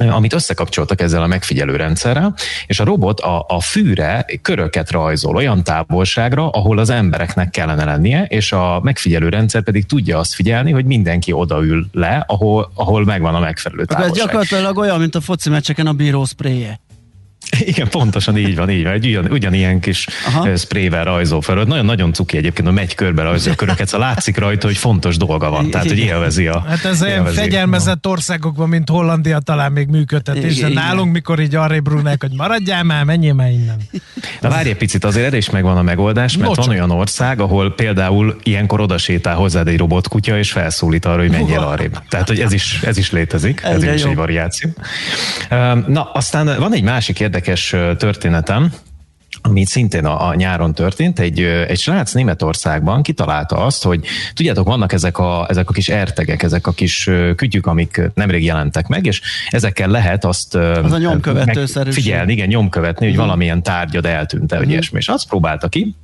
amit 0.09 0.33
összekapcsoltak 0.33 1.01
ezzel 1.01 1.21
a 1.21 1.27
megfigyelő 1.27 1.75
rendszerrel, 1.75 2.33
és 2.67 2.79
a 2.79 2.83
robot 2.83 3.19
a, 3.19 3.45
a 3.47 3.61
fűre 3.61 4.25
köröket 4.41 4.91
rajzol 4.91 5.35
olyan 5.35 5.63
távolságra, 5.63 6.49
ahol 6.49 6.77
az 6.77 6.89
embereknek 6.89 7.49
kellene 7.49 7.85
lennie, 7.85 8.23
és 8.23 8.51
a 8.51 8.79
megfigyelő 8.83 9.29
rendszer 9.29 9.61
pedig 9.61 9.85
tudja 9.85 10.17
azt 10.17 10.33
figyelni, 10.33 10.71
hogy 10.71 10.85
mindenki 10.85 11.31
odaül 11.31 11.85
le, 11.91 12.23
ahol, 12.27 12.71
ahol 12.73 13.05
megvan 13.05 13.35
a 13.35 13.39
megfelelő 13.39 13.85
távolság. 13.85 14.15
Ez 14.15 14.17
gyakorlatilag 14.17 14.77
olyan, 14.77 14.99
mint 14.99 15.15
a 15.15 15.21
foci 15.21 15.49
meccseken 15.49 15.87
a 15.87 15.93
bíró 15.93 16.25
spréje. 16.25 16.79
Igen, 17.71 17.89
pontosan 17.89 18.37
így 18.37 18.55
van, 18.55 18.69
így 18.69 18.83
van. 18.83 18.93
Egy 18.93 19.05
ugyan, 19.05 19.31
ugyanilyen 19.31 19.79
kis 19.79 20.07
Aha. 20.25 20.55
sprével 20.55 21.03
rajzol 21.03 21.41
fel. 21.41 21.55
Nagyon-nagyon 21.55 22.13
cuki 22.13 22.37
egyébként, 22.37 22.67
hogy 22.67 22.77
megy 22.77 22.95
körbe 22.95 23.23
rajzol 23.23 23.53
a 23.53 23.55
köröket, 23.55 23.87
szóval 23.87 24.07
látszik 24.07 24.37
rajta, 24.37 24.67
hogy 24.67 24.77
fontos 24.77 25.17
dolga 25.17 25.49
van, 25.49 25.69
tehát 25.69 25.87
hogy 25.87 25.99
élvezi 25.99 26.47
a... 26.47 26.63
Hát 26.67 26.85
ez 26.85 27.01
olyan 27.01 27.25
fegyelmezett 27.25 28.07
országokban, 28.07 28.69
mint 28.69 28.89
Hollandia 28.89 29.39
talán 29.39 29.71
még 29.71 29.87
működtetés, 29.87 30.59
de 30.59 30.67
nálunk, 30.67 31.11
mikor 31.11 31.39
így 31.39 31.55
arra 31.55 31.79
brúnák, 31.79 32.21
hogy 32.21 32.31
maradjál 32.37 32.83
már, 32.83 33.03
menjél 33.03 33.33
már 33.33 33.51
innen. 33.51 33.77
Na 34.41 34.49
várj 34.49 34.69
egy 34.69 34.77
picit, 34.77 35.03
azért 35.03 35.25
erre 35.25 35.37
is 35.37 35.49
megvan 35.49 35.77
a 35.77 35.81
megoldás, 35.81 36.37
mert 36.37 36.47
Nocsak. 36.47 36.65
van 36.65 36.73
olyan 36.75 36.91
ország, 36.91 37.39
ahol 37.39 37.73
például 37.73 38.35
ilyenkor 38.43 38.81
oda 38.81 38.97
sétál 38.97 39.35
hozzád 39.35 39.67
egy 39.67 39.77
robotkutya, 39.77 40.37
és 40.37 40.51
felszólít 40.51 41.05
arra, 41.05 41.21
hogy 41.21 41.31
menjél 41.31 41.59
arrébb. 41.59 41.97
Tehát, 42.09 42.27
hogy 42.27 42.39
ez 42.39 42.51
is, 42.51 42.79
ez 42.83 42.97
is 42.97 43.11
létezik, 43.11 43.61
ez 43.63 43.83
is 43.83 44.03
egy 44.03 44.15
variáció. 44.15 44.69
Na, 45.87 46.09
aztán 46.13 46.59
van 46.59 46.73
egy 46.73 46.83
másik 46.83 47.19
érdekes 47.19 47.40
történetem, 47.97 48.73
ami 49.41 49.65
szintén 49.65 50.05
a, 50.05 50.27
a 50.27 50.35
nyáron 50.35 50.73
történt, 50.73 51.19
egy, 51.19 51.39
egy 51.41 51.79
srác 51.79 52.13
Németországban 52.13 53.03
kitalálta 53.03 53.55
azt, 53.55 53.83
hogy 53.83 54.05
tudjátok, 54.33 54.67
vannak 54.67 54.93
ezek 54.93 55.17
a, 55.17 55.45
ezek 55.49 55.69
a 55.69 55.73
kis 55.73 55.89
ertegek, 55.89 56.43
ezek 56.43 56.67
a 56.67 56.71
kis 56.71 57.09
kütyük, 57.35 57.65
amik 57.65 58.01
nemrég 58.13 58.43
jelentek 58.43 58.87
meg, 58.87 59.05
és 59.05 59.21
ezekkel 59.49 59.87
lehet 59.87 60.25
azt 60.25 60.55
az 60.55 60.91
a 60.91 60.97
nyomkövető 60.97 61.65
figyelni, 61.65 62.31
igen, 62.31 62.47
nyomkövetni, 62.47 63.05
hogy 63.05 63.13
uh-huh. 63.13 63.25
valamilyen 63.25 63.63
tárgyad 63.63 64.05
eltűnt-e, 64.05 64.45
uh-huh. 64.45 64.59
vagy 64.59 64.69
ilyesmi. 64.69 64.97
És 64.97 65.07
azt 65.07 65.27
próbálta 65.27 65.67
ki, 65.67 65.95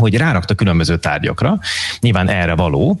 hogy 0.00 0.16
rárakta 0.16 0.54
különböző 0.54 0.98
tárgyakra, 0.98 1.58
nyilván 2.00 2.28
erre 2.28 2.54
való. 2.54 3.00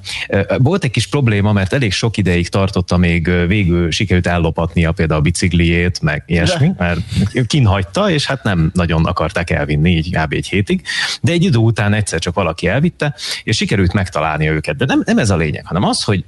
Volt 0.58 0.84
egy 0.84 0.90
kis 0.90 1.06
probléma, 1.06 1.52
mert 1.52 1.72
elég 1.72 1.92
sok 1.92 2.16
ideig 2.16 2.48
tartotta, 2.48 2.96
még 2.96 3.46
végül 3.46 3.90
sikerült 3.90 4.26
ellopatnia 4.26 4.92
például 4.92 5.20
a 5.20 5.22
bicikliét, 5.22 6.00
meg 6.02 6.22
ilyesmi, 6.26 6.70
mert 6.78 7.00
kinhagyta, 7.46 8.10
és 8.10 8.26
hát 8.26 8.42
nem 8.42 8.70
nagyon 8.74 9.04
akarták 9.04 9.50
elvinni, 9.50 9.90
így 9.90 10.16
kb. 10.16 10.32
egy 10.32 10.48
hétig, 10.48 10.82
de 11.20 11.32
egy 11.32 11.44
idő 11.44 11.58
után 11.58 11.92
egyszer 11.92 12.18
csak 12.18 12.34
valaki 12.34 12.66
elvitte, 12.66 13.14
és 13.42 13.56
sikerült 13.56 13.92
megtalálni 13.92 14.48
őket. 14.48 14.76
De 14.76 14.84
nem, 14.84 15.02
nem 15.04 15.18
ez 15.18 15.30
a 15.30 15.36
lényeg, 15.36 15.66
hanem 15.66 15.84
az, 15.84 16.02
hogy 16.02 16.24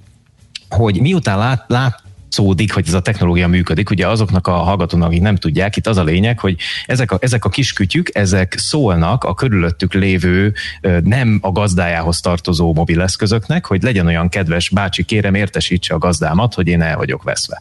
hogy 0.68 1.00
miután 1.00 1.38
lát, 1.38 1.64
lát, 1.66 2.02
látszódik, 2.36 2.72
hogy 2.72 2.86
ez 2.86 2.94
a 2.94 3.00
technológia 3.00 3.48
működik. 3.48 3.90
Ugye 3.90 4.08
azoknak 4.08 4.46
a 4.46 4.52
hallgatónak, 4.52 5.08
akik 5.08 5.20
nem 5.20 5.36
tudják, 5.36 5.76
itt 5.76 5.86
az 5.86 5.96
a 5.96 6.04
lényeg, 6.04 6.38
hogy 6.38 6.56
ezek 6.86 7.12
a, 7.12 7.18
ezek 7.20 7.44
a 7.44 7.48
kis 7.48 7.72
kütyük, 7.72 8.08
ezek 8.12 8.54
szólnak 8.58 9.24
a 9.24 9.34
körülöttük 9.34 9.94
lévő, 9.94 10.54
nem 11.02 11.38
a 11.42 11.52
gazdájához 11.52 12.20
tartozó 12.20 12.74
mobileszközöknek, 12.74 13.66
hogy 13.66 13.82
legyen 13.82 14.06
olyan 14.06 14.28
kedves, 14.28 14.68
bácsi, 14.68 15.02
kérem, 15.02 15.34
értesítse 15.34 15.94
a 15.94 15.98
gazdámat, 15.98 16.54
hogy 16.54 16.66
én 16.66 16.82
el 16.82 16.96
vagyok 16.96 17.22
veszve. 17.22 17.60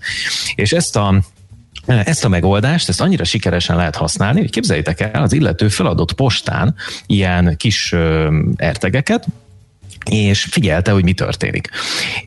És 0.55 0.71
ezt 0.71 0.95
a 0.95 1.21
ezt 1.85 2.25
a 2.25 2.29
megoldást, 2.29 2.89
ezt 2.89 3.01
annyira 3.01 3.23
sikeresen 3.23 3.75
lehet 3.75 3.95
használni, 3.95 4.39
hogy 4.39 4.49
képzeljétek 4.49 4.99
el, 4.99 5.21
az 5.21 5.33
illető 5.33 5.67
feladott 5.67 6.13
postán 6.13 6.75
ilyen 7.05 7.57
kis 7.57 7.95
ertegeket, 8.55 9.27
és 10.09 10.43
figyelte, 10.43 10.91
hogy 10.91 11.03
mi 11.03 11.13
történik. 11.13 11.69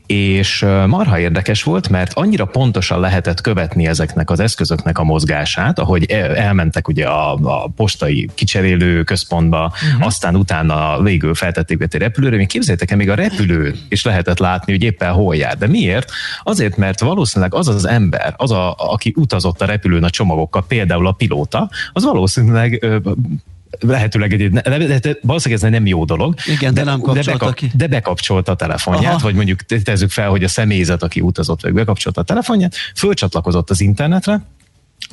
És 0.05 0.65
marha 0.87 1.19
érdekes 1.19 1.63
volt, 1.63 1.89
mert 1.89 2.13
annyira 2.13 2.45
pontosan 2.45 2.99
lehetett 2.99 3.41
követni 3.41 3.87
ezeknek 3.87 4.29
az 4.29 4.39
eszközöknek 4.39 4.99
a 4.99 5.03
mozgását, 5.03 5.79
ahogy 5.79 6.03
elmentek 6.35 6.87
ugye 6.87 7.07
a, 7.07 7.33
a 7.33 7.67
postai 7.75 8.29
kicserélő 8.33 9.03
központba, 9.03 9.73
uh-huh. 9.73 10.05
aztán 10.05 10.35
utána 10.35 11.01
végül 11.01 11.35
feltették 11.35 11.81
egy 11.81 11.95
repülőre, 11.95 12.35
még 12.35 12.47
képzeljétek 12.47 12.91
el, 12.91 12.97
még 12.97 13.09
a 13.09 13.15
repülő 13.15 13.75
is 13.89 14.03
lehetett 14.03 14.39
látni, 14.39 14.71
hogy 14.71 14.83
éppen 14.83 15.11
hol 15.11 15.35
jár. 15.35 15.57
De 15.57 15.67
miért? 15.67 16.11
Azért, 16.43 16.77
mert 16.77 16.99
valószínűleg 16.99 17.53
az 17.53 17.67
az 17.67 17.85
ember, 17.85 18.33
az, 18.37 18.51
a, 18.51 18.75
aki 18.77 19.13
utazott 19.15 19.61
a 19.61 19.65
repülőn 19.65 20.03
a 20.03 20.09
csomagokkal, 20.09 20.65
például 20.67 21.07
a 21.07 21.11
pilóta, 21.11 21.69
az 21.93 22.03
valószínűleg 22.03 22.85
lehetőleg 23.79 24.33
egy, 24.33 24.51
ne, 24.51 24.61
valószínűleg 25.21 25.63
ez 25.63 25.71
nem 25.71 25.85
jó 25.85 26.05
dolog. 26.05 26.35
Igen, 26.45 26.73
de, 26.73 26.83
de 26.83 26.89
nem 26.89 26.99
kapcsolta 26.99 27.31
de, 27.31 27.37
bekap, 27.37 27.53
ki. 27.53 27.71
de 27.73 27.87
bekapcsolta 27.87 28.51
a 28.51 28.55
telefonját, 28.55 29.13
Aha. 29.13 29.23
vagy 29.23 29.35
mondjuk 29.35 29.61
tezzük 29.61 30.09
fel, 30.09 30.29
hogy 30.29 30.43
a 30.43 30.47
személyzet, 30.47 31.03
aki 31.03 31.21
utazott, 31.21 31.61
vagy 31.61 31.73
bekapcsolta 31.73 32.21
a 32.21 32.23
telefonját, 32.23 32.75
fölcsatlakozott 32.95 33.69
az 33.69 33.81
internetre, 33.81 34.41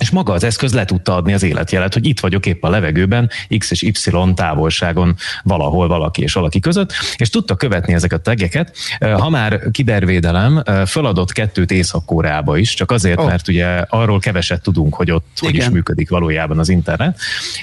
és 0.02 0.10
maga 0.10 0.32
az 0.32 0.44
eszköz 0.44 0.74
le 0.74 0.84
tudta 0.84 1.14
adni 1.14 1.32
az 1.32 1.42
életjelet, 1.42 1.94
hogy 1.94 2.06
itt 2.06 2.20
vagyok 2.20 2.46
épp 2.46 2.62
a 2.62 2.70
levegőben, 2.70 3.30
x 3.58 3.70
és 3.70 3.82
y 3.82 3.92
távolságon 4.34 5.16
valahol 5.42 5.88
valaki 5.88 6.22
és 6.22 6.32
valaki 6.32 6.60
között, 6.60 6.92
és 7.16 7.30
tudta 7.30 7.54
követni 7.56 7.94
ezeket 7.94 8.18
a 8.18 8.22
tegeket. 8.22 8.76
Ha 9.00 9.30
már 9.30 9.70
kibervédelem, 9.70 10.62
föladott 10.86 11.32
kettőt 11.32 11.70
észak 11.70 12.10
is, 12.54 12.74
csak 12.74 12.90
azért, 12.90 13.18
oh. 13.18 13.26
mert 13.26 13.48
ugye 13.48 13.66
arról 13.88 14.18
keveset 14.18 14.62
tudunk, 14.62 14.94
hogy 14.94 15.10
ott 15.10 15.26
Igen. 15.40 15.50
hogy 15.50 15.60
is 15.60 15.68
működik 15.68 16.08
valójában 16.10 16.58
az 16.58 16.68
internet. 16.68 17.18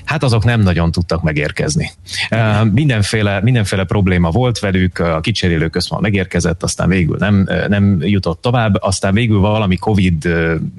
Hát 0.05 0.23
azok 0.23 0.43
nem 0.43 0.61
nagyon 0.61 0.91
tudtak 0.91 1.23
megérkezni. 1.23 1.91
Igen. 2.29 2.67
Mindenféle, 2.67 3.41
mindenféle 3.41 3.83
probléma 3.83 4.29
volt 4.29 4.59
velük, 4.59 4.99
a 4.99 5.19
kicserélő 5.19 5.67
központ 5.67 6.01
megérkezett, 6.01 6.63
aztán 6.63 6.89
végül 6.89 7.15
nem, 7.19 7.49
nem 7.67 7.97
jutott 8.01 8.41
tovább, 8.41 8.75
aztán 8.81 9.13
végül 9.13 9.39
valami 9.39 9.77
Covid 9.77 10.29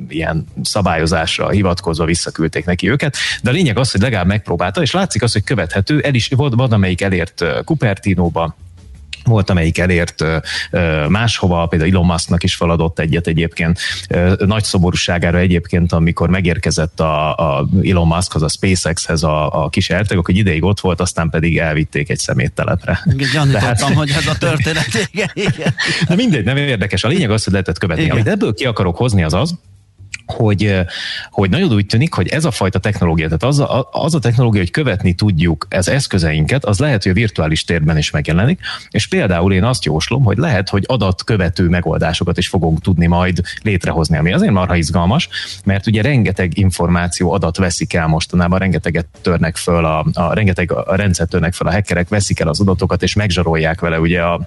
ilyen 0.08 0.46
szabályozás 0.62 1.29
forrásra 1.30 1.48
hivatkozva 1.48 2.04
visszaküldték 2.04 2.64
neki 2.64 2.90
őket, 2.90 3.16
de 3.42 3.50
a 3.50 3.52
lényeg 3.52 3.78
az, 3.78 3.90
hogy 3.90 4.00
legalább 4.00 4.26
megpróbálta, 4.26 4.82
és 4.82 4.92
látszik 4.92 5.22
az, 5.22 5.32
hogy 5.32 5.44
követhető, 5.44 6.00
el 6.00 6.14
is, 6.14 6.28
volt, 6.28 6.54
van 6.54 6.72
amelyik 6.72 7.00
elért 7.00 7.44
Cupertino-ba, 7.64 8.56
volt, 9.24 9.50
amelyik 9.50 9.78
elért 9.78 10.24
máshova, 11.08 11.66
például 11.66 11.90
Elon 11.90 12.06
Musknak 12.06 12.42
is 12.42 12.54
feladott 12.54 12.98
egyet 12.98 13.26
egyébként. 13.26 13.78
Nagy 14.38 14.64
szoborúságára 14.64 15.38
egyébként, 15.38 15.92
amikor 15.92 16.28
megérkezett 16.28 17.00
a, 17.00 17.36
a 17.36 17.68
Elon 17.82 18.06
Muskhoz, 18.06 18.42
a 18.42 18.48
SpaceX-hez 18.48 19.22
a, 19.22 19.64
a 19.64 19.68
kis 19.68 19.90
erteg, 19.90 20.18
hogy 20.24 20.36
ideig 20.36 20.64
ott 20.64 20.80
volt, 20.80 21.00
aztán 21.00 21.30
pedig 21.30 21.58
elvitték 21.58 22.10
egy 22.10 22.18
szeméttelepre. 22.18 23.00
Gyanítottam, 23.32 23.50
Tehát... 23.50 23.80
hogy 23.82 24.10
ez 24.10 24.26
a 24.26 24.38
történet. 24.38 24.86
Igen, 25.12 25.30
igen. 25.34 25.74
De 26.08 26.14
mindegy, 26.14 26.44
nem 26.44 26.56
érdekes. 26.56 27.04
A 27.04 27.08
lényeg 27.08 27.30
az, 27.30 27.44
hogy 27.44 27.52
lehetett 27.52 27.78
követni. 27.78 28.02
Igen. 28.02 28.16
Amit 28.16 28.28
ebből 28.28 28.54
ki 28.54 28.64
akarok 28.64 28.96
hozni, 28.96 29.22
az 29.22 29.34
az, 29.34 29.54
hogy, 30.30 30.74
hogy 31.30 31.50
nagyon 31.50 31.72
úgy 31.72 31.86
tűnik, 31.86 32.14
hogy 32.14 32.28
ez 32.28 32.44
a 32.44 32.50
fajta 32.50 32.78
technológia, 32.78 33.24
tehát 33.24 33.42
az 33.42 33.58
a, 33.58 33.88
az 33.92 34.14
a 34.14 34.18
technológia, 34.18 34.60
hogy 34.60 34.70
követni 34.70 35.14
tudjuk 35.14 35.66
az 35.70 35.88
eszközeinket, 35.88 36.64
az 36.64 36.78
lehet, 36.78 37.02
hogy 37.02 37.12
a 37.12 37.14
virtuális 37.14 37.64
térben 37.64 37.96
is 37.96 38.10
megjelenik, 38.10 38.60
és 38.90 39.06
például 39.06 39.52
én 39.52 39.64
azt 39.64 39.84
jóslom, 39.84 40.22
hogy 40.24 40.36
lehet, 40.36 40.68
hogy 40.68 40.84
adatkövető 40.86 41.68
megoldásokat 41.68 42.38
is 42.38 42.48
fogunk 42.48 42.80
tudni 42.80 43.06
majd 43.06 43.40
létrehozni, 43.62 44.16
ami 44.16 44.32
azért 44.32 44.52
marha 44.52 44.76
izgalmas, 44.76 45.28
mert 45.64 45.86
ugye 45.86 46.02
rengeteg 46.02 46.58
információ 46.58 47.32
adat 47.32 47.56
veszik 47.56 47.94
el 47.94 48.06
mostanában, 48.06 48.58
rengeteget 48.58 49.06
törnek 49.22 49.56
föl, 49.56 49.84
a, 49.84 50.06
a 50.12 50.34
rengeteg 50.34 50.72
a 50.72 50.94
rendszer 50.94 51.26
törnek 51.26 51.52
föl 51.52 51.68
a 51.68 51.72
hackerek, 51.72 52.08
veszik 52.08 52.40
el 52.40 52.48
az 52.48 52.60
adatokat, 52.60 53.02
és 53.02 53.14
megzsarolják 53.14 53.80
vele 53.80 54.00
ugye 54.00 54.22
a, 54.22 54.40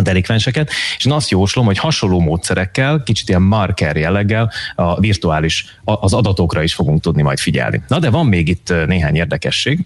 a 0.00 0.02
delikvenseket, 0.02 0.70
és 0.96 1.04
én 1.04 1.12
azt 1.12 1.30
jóslom, 1.30 1.64
hogy 1.66 1.78
hasonló 1.78 2.20
módszerekkel, 2.20 3.02
kicsit 3.02 3.28
ilyen 3.28 3.42
marker 3.42 3.96
jelleggel 3.96 4.52
a 4.74 5.00
virtuális, 5.00 5.64
az 5.84 6.12
adatokra 6.12 6.62
is 6.62 6.74
fogunk 6.74 7.00
tudni 7.00 7.22
majd 7.22 7.38
figyelni. 7.38 7.82
Na 7.88 7.98
de 7.98 8.10
van 8.10 8.26
még 8.26 8.48
itt 8.48 8.72
néhány 8.86 9.16
érdekesség, 9.16 9.84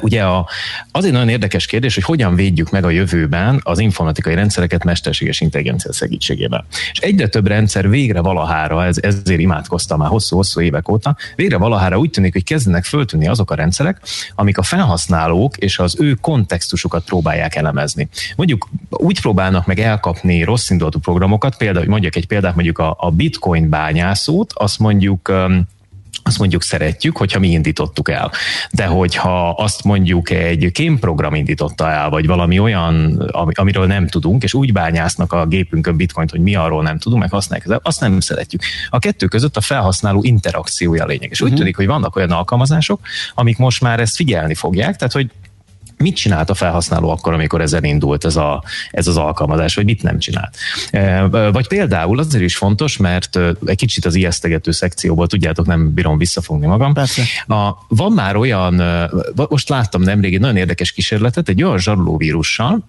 Ugye 0.00 0.22
a, 0.22 0.48
az 0.90 1.04
egy 1.04 1.12
nagyon 1.12 1.28
érdekes 1.28 1.66
kérdés, 1.66 1.94
hogy 1.94 2.04
hogyan 2.04 2.34
védjük 2.34 2.70
meg 2.70 2.84
a 2.84 2.90
jövőben 2.90 3.60
az 3.62 3.78
informatikai 3.78 4.34
rendszereket 4.34 4.84
mesterséges 4.84 5.40
intelligencia 5.40 5.92
segítségével. 5.92 6.66
És 6.92 6.98
egyre 6.98 7.28
több 7.28 7.46
rendszer 7.46 7.88
végre 7.88 8.20
valahára, 8.20 8.84
ez, 8.84 8.96
ezért 9.02 9.40
imádkoztam 9.40 9.98
már 9.98 10.08
hosszú-hosszú 10.08 10.60
évek 10.60 10.88
óta, 10.88 11.16
végre 11.36 11.56
valahára 11.56 11.98
úgy 11.98 12.10
tűnik, 12.10 12.32
hogy 12.32 12.44
kezdenek 12.44 12.84
föltűnni 12.84 13.28
azok 13.28 13.50
a 13.50 13.54
rendszerek, 13.54 14.00
amik 14.34 14.58
a 14.58 14.62
felhasználók 14.62 15.56
és 15.56 15.78
az 15.78 15.96
ő 15.98 16.14
kontextusukat 16.14 17.04
próbálják 17.04 17.54
elemezni. 17.54 18.08
Mondjuk 18.36 18.68
úgy 18.90 19.20
próbálnak 19.20 19.66
meg 19.66 19.78
elkapni 19.78 20.42
rossz 20.42 20.70
programokat, 21.00 21.56
például, 21.56 21.86
mondjuk 21.86 22.16
egy 22.16 22.26
példát, 22.26 22.54
mondjuk 22.54 22.78
a, 22.78 22.96
a 22.98 23.10
bitcoin 23.10 23.68
bányászót, 23.68 24.52
azt 24.54 24.78
mondjuk 24.78 25.32
azt 26.22 26.38
mondjuk 26.38 26.62
szeretjük, 26.62 27.16
hogyha 27.16 27.38
mi 27.38 27.48
indítottuk 27.48 28.10
el. 28.10 28.30
De 28.70 28.86
hogyha 28.86 29.50
azt 29.50 29.84
mondjuk 29.84 30.30
egy 30.30 30.70
kémprogram 30.72 31.34
indította 31.34 31.90
el, 31.90 32.10
vagy 32.10 32.26
valami 32.26 32.58
olyan, 32.58 33.18
amiről 33.52 33.86
nem 33.86 34.06
tudunk, 34.06 34.42
és 34.42 34.54
úgy 34.54 34.72
bányásznak 34.72 35.32
a 35.32 35.46
gépünkön 35.46 35.96
bitcoint, 35.96 36.30
hogy 36.30 36.40
mi 36.40 36.54
arról 36.54 36.82
nem 36.82 36.98
tudunk, 36.98 37.22
meg 37.22 37.30
használják, 37.30 37.80
azt 37.82 38.00
nem 38.00 38.20
szeretjük. 38.20 38.62
A 38.88 38.98
kettő 38.98 39.26
között 39.26 39.56
a 39.56 39.60
felhasználó 39.60 40.22
interakciója 40.22 41.06
lényeg. 41.06 41.30
És 41.30 41.40
úgy 41.40 41.44
uh-huh. 41.44 41.58
tűnik, 41.58 41.76
hogy 41.76 41.86
vannak 41.86 42.16
olyan 42.16 42.30
alkalmazások, 42.30 43.00
amik 43.34 43.58
most 43.58 43.80
már 43.80 44.00
ezt 44.00 44.16
figyelni 44.16 44.54
fogják, 44.54 44.96
tehát 44.96 45.12
hogy 45.12 45.30
mit 45.96 46.16
csinált 46.16 46.50
a 46.50 46.54
felhasználó 46.54 47.10
akkor, 47.10 47.32
amikor 47.32 47.60
ezen 47.60 47.84
indult 47.84 48.24
ez, 48.24 48.36
a, 48.36 48.62
ez 48.90 49.06
az 49.06 49.16
alkalmazás, 49.16 49.74
vagy 49.74 49.84
mit 49.84 50.02
nem 50.02 50.18
csinált. 50.18 50.56
E, 50.90 51.26
vagy 51.50 51.68
például 51.68 52.18
azért 52.18 52.44
is 52.44 52.56
fontos, 52.56 52.96
mert 52.96 53.38
egy 53.64 53.76
kicsit 53.76 54.04
az 54.04 54.14
ijesztegető 54.14 54.70
szekcióból, 54.70 55.26
tudjátok, 55.26 55.66
nem 55.66 55.94
bírom 55.94 56.18
visszafogni 56.18 56.66
magam. 56.66 56.92
Persze. 56.92 57.22
A, 57.46 57.70
van 57.88 58.12
már 58.12 58.36
olyan, 58.36 58.82
most 59.48 59.68
láttam 59.68 60.02
nemrég 60.02 60.34
egy 60.34 60.40
nagyon 60.40 60.56
érdekes 60.56 60.92
kísérletet, 60.92 61.48
egy 61.48 61.62
olyan 61.62 61.78
zsarolóvírussal, 61.78 62.84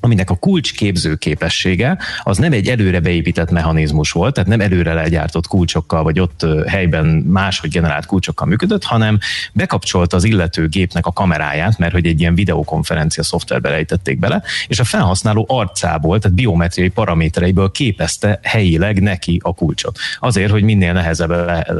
aminek 0.00 0.30
a 0.30 0.34
kulcsképző 0.34 1.14
képessége 1.14 1.98
az 2.22 2.38
nem 2.38 2.52
egy 2.52 2.68
előre 2.68 3.00
beépített 3.00 3.50
mechanizmus 3.50 4.10
volt, 4.10 4.34
tehát 4.34 4.48
nem 4.48 4.60
előre 4.60 4.92
legyártott 4.92 5.46
kulcsokkal, 5.46 6.02
vagy 6.02 6.20
ott 6.20 6.46
helyben 6.66 7.06
máshogy 7.06 7.70
generált 7.70 8.06
kulcsokkal 8.06 8.46
működött, 8.46 8.84
hanem 8.84 9.18
bekapcsolta 9.52 10.16
az 10.16 10.24
illető 10.24 10.68
gépnek 10.68 11.06
a 11.06 11.12
kameráját, 11.12 11.78
mert 11.78 11.92
hogy 11.92 12.06
egy 12.06 12.20
ilyen 12.20 12.34
videokonferencia 12.34 13.22
szoftverbe 13.22 13.68
rejtették 13.68 14.18
bele, 14.18 14.42
és 14.66 14.80
a 14.80 14.84
felhasználó 14.84 15.44
arcából, 15.48 16.18
tehát 16.18 16.36
biometriai 16.36 16.88
paramétereiből 16.88 17.70
képezte 17.70 18.38
helyileg 18.42 19.02
neki 19.02 19.40
a 19.42 19.54
kulcsot. 19.54 19.98
Azért, 20.18 20.50
hogy 20.50 20.62
minél 20.62 20.92
nehezebb 20.92 21.30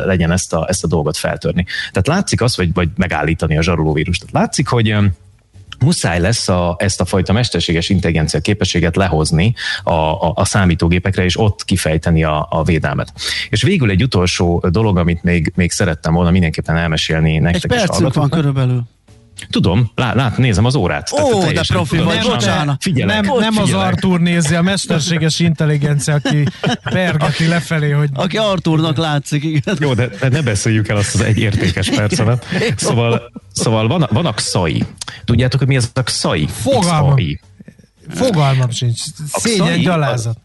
legyen 0.07 0.31
ezt 0.31 0.53
a, 0.53 0.67
ezt 0.69 0.85
a 0.85 0.87
dolgot 0.87 1.17
feltörni. 1.17 1.65
Tehát 1.91 2.07
látszik 2.07 2.41
az, 2.41 2.57
vagy, 2.57 2.73
vagy 2.73 2.89
megállítani 2.97 3.57
a 3.57 3.63
zsarolóvírust. 3.63 4.21
Tehát 4.21 4.35
látszik, 4.35 4.69
hogy 4.69 4.97
muszáj 5.79 6.21
lesz 6.21 6.49
a, 6.49 6.77
ezt 6.79 7.01
a 7.01 7.05
fajta 7.05 7.33
mesterséges 7.33 7.89
intelligencia 7.89 8.41
képességet 8.41 8.97
lehozni 8.97 9.55
a, 9.83 9.93
a, 9.93 10.33
a 10.35 10.45
számítógépekre, 10.45 11.25
és 11.25 11.39
ott 11.39 11.65
kifejteni 11.65 12.25
a, 12.25 12.47
a 12.51 12.63
védelmet. 12.63 13.13
És 13.49 13.63
végül 13.63 13.91
egy 13.91 14.03
utolsó 14.03 14.65
dolog, 14.71 14.99
amit 14.99 15.23
még, 15.23 15.53
még 15.55 15.71
szerettem 15.71 16.15
volna 16.15 16.31
mindenképpen 16.31 16.77
elmesélni 16.77 17.39
nektek. 17.39 17.73
Egy 17.73 17.79
percünk 17.79 18.15
van 18.15 18.31
körülbelül. 18.31 18.83
Tudom, 19.51 19.91
lát, 19.95 20.15
lát, 20.15 20.39
nézem 20.39 20.65
az 20.65 20.75
órát. 20.75 21.13
Ó, 21.13 21.39
Tehát 21.39 21.55
de 21.55 21.63
profi 21.67 21.99
vagy, 21.99 22.23
bocsánat. 22.23 22.83
Figyelek, 22.83 23.23
nem, 23.23 23.39
nem 23.39 23.59
az 23.59 23.73
Artur 23.73 24.21
nézi, 24.21 24.55
a 24.55 24.63
mesterséges 24.63 25.39
intelligencia, 25.39 26.15
aki 26.15 26.45
pergeti 26.83 27.47
lefelé, 27.47 27.91
hogy... 27.91 28.09
Aki 28.15 28.37
Arturnak 28.37 28.97
látszik, 28.97 29.45
igen. 29.45 29.77
Jó, 29.81 29.95
de, 29.95 30.07
de 30.21 30.29
ne 30.29 30.43
beszéljük 30.43 30.89
el 30.89 30.97
azt 30.97 31.15
az 31.15 31.21
egy 31.21 31.39
értékes 31.39 31.91
percemet. 31.91 32.47
Szóval, 32.77 33.33
szóval 33.53 33.89
van, 33.89 34.09
van 34.11 34.27
a 34.27 34.33
XAI. 34.33 34.85
Tudjátok, 35.25 35.59
hogy 35.59 35.69
mi 35.69 35.77
az 35.77 35.91
a 35.95 36.03
XAI? 36.03 36.47
Fogalmam. 36.47 37.17
Fogalmam 38.09 38.71
sincs. 38.71 39.01
Szégyen 39.33 39.81
gyalázat. 39.81 40.44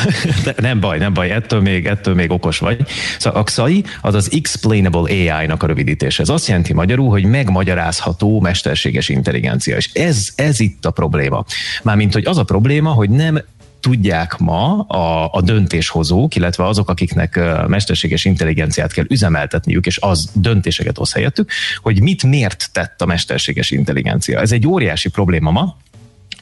Nem 0.56 0.80
baj, 0.80 0.98
nem 0.98 1.12
baj, 1.12 1.30
ettől 1.30 1.60
még, 1.60 1.86
ettől 1.86 2.14
még 2.14 2.30
okos 2.30 2.58
vagy. 2.58 2.80
Szóval 3.18 3.40
a 3.40 3.44
XAI 3.44 3.84
az 4.00 4.14
az 4.14 4.30
Explainable 4.32 5.10
AI-nak 5.10 5.62
a 5.62 5.66
rövidítés. 5.66 6.18
Ez 6.18 6.28
azt 6.28 6.46
jelenti 6.46 6.72
magyarul, 6.72 7.08
hogy 7.08 7.24
megmagyarázható 7.24 8.40
mesterséges 8.40 9.08
intelligencia. 9.08 9.76
És 9.76 9.90
ez, 9.92 10.28
ez 10.34 10.60
itt 10.60 10.86
a 10.86 10.90
probléma. 10.90 11.44
Mármint, 11.82 12.12
hogy 12.12 12.24
az 12.24 12.38
a 12.38 12.44
probléma, 12.44 12.90
hogy 12.90 13.10
nem 13.10 13.40
tudják 13.82 14.38
ma 14.38 14.78
a, 14.80 15.30
a 15.32 15.40
döntéshozók, 15.40 16.34
illetve 16.34 16.66
azok, 16.66 16.88
akiknek 16.88 17.40
mesterséges 17.66 18.24
intelligenciát 18.24 18.92
kell 18.92 19.04
üzemeltetniük, 19.08 19.86
és 19.86 19.98
az 20.00 20.30
döntéseket 20.34 20.96
hoz 20.96 21.12
helyettük, 21.12 21.50
hogy 21.82 22.02
mit 22.02 22.22
miért 22.22 22.68
tett 22.72 23.02
a 23.02 23.06
mesterséges 23.06 23.70
intelligencia. 23.70 24.40
Ez 24.40 24.52
egy 24.52 24.66
óriási 24.66 25.08
probléma 25.08 25.50
ma, 25.50 25.76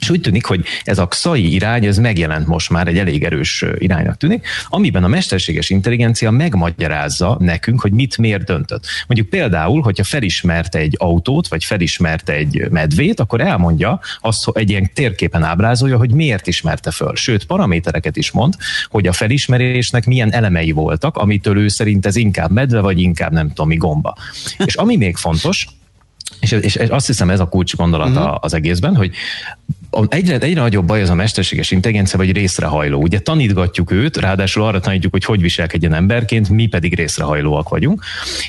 És 0.01 0.11
úgy 0.11 0.21
tűnik, 0.21 0.45
hogy 0.45 0.65
ez 0.85 0.99
a 0.99 1.07
XAI 1.07 1.53
irány, 1.53 1.85
ez 1.85 1.99
megjelent 1.99 2.47
most 2.47 2.71
már 2.71 2.89
egy 2.89 2.99
elég 2.99 3.25
erős 3.25 3.65
iránynak 3.79 4.17
tűnik, 4.17 4.47
amiben 4.69 5.05
a 5.05 5.09
mesterséges 5.09 5.71
intelligencia 5.71 6.31
megmagyarázza 6.31 7.37
nekünk, 7.41 7.81
hogy 7.81 7.93
mit 7.93 8.19
miért 8.19 8.45
döntött. 8.45 8.85
Mondjuk 9.07 9.29
például, 9.29 9.83
hogyha 9.83 10.05
felismerte 10.05 10.79
egy 10.79 10.95
autót, 10.99 11.49
vagy 11.49 11.65
felismerte 11.65 12.33
egy 12.33 12.67
medvét, 12.71 13.21
akkor 13.21 13.41
elmondja 13.41 14.01
azt, 14.21 14.45
hogy 14.45 14.63
egy 14.63 14.71
ilyen 14.71 14.91
térképen 14.95 15.43
ábrázolja, 15.43 15.97
hogy 15.97 16.13
miért 16.13 16.47
ismerte 16.47 16.91
föl. 16.91 17.17
Sőt, 17.17 17.47
paramétereket 17.47 18.17
is 18.17 18.31
mond, 18.31 18.55
hogy 18.89 19.07
a 19.07 19.13
felismerésnek 19.13 20.07
milyen 20.07 20.33
elemei 20.33 20.71
voltak, 20.71 21.17
amitől 21.17 21.59
ő 21.59 21.69
szerint 21.69 22.07
ez 22.07 22.17
inkább 22.17 22.51
medve, 22.51 22.81
vagy 22.81 23.01
inkább 23.01 23.33
nem 23.33 23.49
tudom 23.49 23.69
mi 23.69 23.77
gomba. 23.77 24.17
És 24.67 24.75
ami 24.75 24.97
még 24.97 25.17
fontos, 25.17 25.67
és, 26.41 26.53
és, 26.53 26.75
és 26.75 26.89
azt 26.89 27.07
hiszem 27.07 27.31
ez 27.31 27.41
a 27.41 27.49
kulcs 27.49 27.77
gondolata 27.77 28.21
uh-huh. 28.21 28.37
az 28.41 28.55
egészben, 28.55 28.97
hogy 28.97 29.15
egyre, 30.09 30.39
egyre 30.39 30.61
nagyobb 30.61 30.87
baj 30.87 31.03
az 31.03 31.11
a 31.11 31.15
mesterséges 31.15 31.71
intelligencia, 31.71 32.19
vagy 32.19 32.33
részrehajló. 32.33 33.01
Ugye 33.01 33.19
tanítgatjuk 33.19 33.91
őt, 33.91 34.17
ráadásul 34.17 34.63
arra 34.63 34.81
tanítjuk, 34.81 35.13
hogy 35.13 35.25
hogy 35.25 35.41
viselkedjen 35.41 35.95
emberként, 35.95 36.49
mi 36.49 36.67
pedig 36.67 36.95
részrehajlóak 36.95 37.69
vagyunk. 37.69 38.03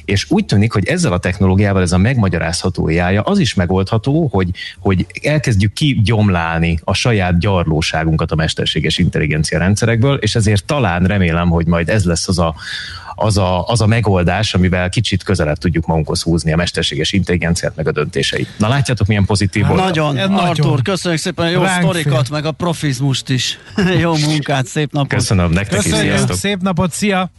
És 0.06 0.26
úgy 0.30 0.46
tűnik, 0.46 0.72
hogy 0.72 0.88
ezzel 0.88 1.14
a 1.14 1.18
technológiával 1.18 1.82
ez 1.82 1.92
a 1.92 1.98
megmagyarázható 1.98 2.90
jája 2.90 3.22
az 3.22 3.40
is 3.40 3.54
megoldható, 3.54 4.28
hogy, 4.32 4.50
hogy 4.80 5.06
elkezdjük 5.22 5.74
kigyomlálni 5.74 6.80
a 6.84 6.94
saját 6.94 7.40
gyarlóságunkat 7.40 8.32
a 8.32 8.36
mesterséges 8.36 8.98
intelligencia 8.98 9.60
rendszerekből, 9.60 10.16
és 10.16 10.36
ezért 10.36 10.66
talán 10.66 11.04
remélem, 11.04 11.50
hogy 11.50 11.66
majd 11.66 11.90
ez 11.90 12.04
lesz 12.04 12.28
az 12.28 12.40
a, 12.40 12.56
az 13.22 13.38
a, 13.38 13.66
az 13.66 13.82
a 13.82 13.86
megoldás, 13.86 14.54
amivel 14.54 14.90
kicsit 14.90 15.24
közelebb 15.24 15.58
tudjuk 15.58 15.86
magunkhoz 15.86 16.22
húzni 16.22 16.54
a 16.54 16.56
mesterséges 16.56 17.12
intelligenciát, 17.12 17.76
meg 17.76 17.88
a 17.88 17.92
döntéseit. 17.92 18.48
Na 18.58 18.68
látjátok, 18.68 19.08
milyen 19.08 19.26
pozitív 19.26 19.66
volt. 19.66 19.80
Nagyon, 19.80 20.18
Artur, 20.18 20.66
nagyon. 20.66 20.82
köszönjük 20.84 21.22
szépen 21.22 21.46
a 21.46 21.50
jó 21.50 21.62
Ránk 21.62 21.84
sztorikat, 21.84 22.28
fél. 22.28 22.36
meg 22.36 22.46
a 22.46 22.52
profizmust 22.52 23.30
is. 23.30 23.60
jó 24.02 24.16
munkát, 24.16 24.66
szép 24.66 24.92
napot. 24.92 25.10
Köszönöm, 25.10 25.52
nektek 25.52 25.76
Köszönjük. 25.76 26.04
is, 26.04 26.10
sziasztok. 26.10 26.36
Szép 26.38 26.62
napot, 26.62 26.92
szia! 26.92 27.32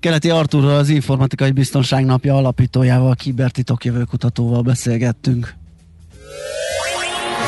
Keleti 0.00 0.30
Arturral, 0.30 0.76
az 0.76 0.88
Informatikai 0.88 1.50
Biztonság 1.50 2.04
Napja 2.04 2.36
alapítójával, 2.36 3.14
kibertitok 3.14 3.84
jövőkutatóval 3.84 4.62
beszélgettünk. 4.62 5.54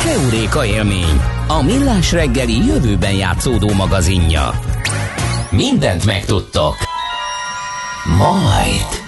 Keuréka 0.04 0.64
élmény, 0.64 1.20
a 1.46 1.62
millás 1.62 2.12
reggeli 2.12 2.66
jövőben 2.66 3.12
játszódó 3.12 3.72
magazinja. 3.72 4.50
Mindent 5.50 6.04
megtudtok. 6.04 6.95
Majd. 8.08 9.04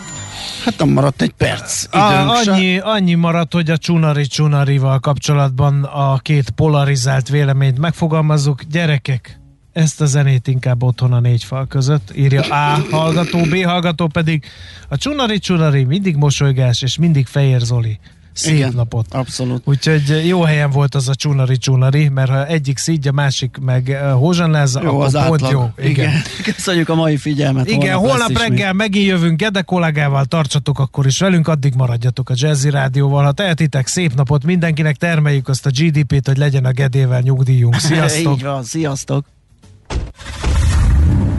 Hát 0.64 0.78
nem 0.78 0.88
maradt 0.88 1.22
egy 1.22 1.32
perc 1.32 1.84
időnk 1.84 2.30
a, 2.30 2.52
annyi, 2.52 2.78
annyi 2.78 3.14
maradt, 3.14 3.52
hogy 3.52 3.70
a 3.70 3.76
Csunari 3.76 4.26
Csunarival 4.26 4.98
kapcsolatban 4.98 5.84
a 5.84 6.18
két 6.18 6.50
polarizált 6.50 7.28
véleményt 7.28 7.78
megfogalmazzuk. 7.78 8.62
Gyerekek, 8.62 9.40
ezt 9.72 10.00
a 10.00 10.06
zenét 10.06 10.48
inkább 10.48 10.82
otthon 10.82 11.12
a 11.12 11.20
négy 11.20 11.44
fal 11.44 11.66
között, 11.66 12.16
írja 12.16 12.42
A 12.42 12.84
hallgató, 12.90 13.40
B 13.40 13.64
hallgató 13.64 14.06
pedig 14.06 14.44
a 14.88 14.96
Csunari 14.96 15.38
Csunari 15.38 15.84
mindig 15.84 16.16
mosolygás 16.16 16.82
és 16.82 16.98
mindig 16.98 17.26
Fehér 17.26 17.60
Zoli. 17.60 17.98
Szép 18.38 18.54
Igen, 18.54 18.72
napot. 18.74 19.06
Abszolút. 19.14 19.62
Úgyhogy 19.64 20.26
jó 20.26 20.42
helyen 20.42 20.70
volt 20.70 20.94
az 20.94 21.08
a 21.08 21.14
csunari 21.14 21.56
csunari, 21.58 22.08
mert 22.08 22.30
ha 22.30 22.46
egyik 22.46 22.78
szígy, 22.78 23.08
a 23.08 23.12
másik 23.12 23.56
meg 23.60 23.98
hózsanláz, 24.12 24.78
jó, 24.82 24.88
akkor 24.88 25.04
az 25.04 25.12
pont 25.12 25.42
átlag. 25.42 25.50
jó. 25.50 25.84
Igen. 25.84 25.90
Igen. 25.90 26.22
Köszönjük 26.54 26.88
a 26.88 26.94
mai 26.94 27.16
figyelmet. 27.16 27.68
Igen, 27.70 27.96
holnap, 27.96 28.18
holnap 28.18 28.38
reggel 28.42 28.72
mi. 28.72 28.76
megint 28.76 29.06
jövünk 29.06 29.40
Gede 29.40 29.62
kollégával, 29.62 30.24
tartsatok 30.24 30.78
akkor 30.78 31.06
is 31.06 31.18
velünk, 31.18 31.48
addig 31.48 31.74
maradjatok 31.74 32.30
a 32.30 32.34
Jazzy 32.36 32.70
Rádióval. 32.70 33.24
Ha 33.24 33.32
tehetitek, 33.32 33.86
szép 33.86 34.14
napot 34.14 34.44
mindenkinek, 34.44 34.96
termeljük 34.96 35.48
azt 35.48 35.66
a 35.66 35.70
GDP-t, 35.70 36.26
hogy 36.26 36.36
legyen 36.36 36.64
a 36.64 36.70
Gedével 36.72 37.20
nyugdíjunk. 37.20 37.74
Sziasztok! 37.88 38.36
Így 38.36 38.42
van, 38.42 38.64
sziasztok! 38.64 39.24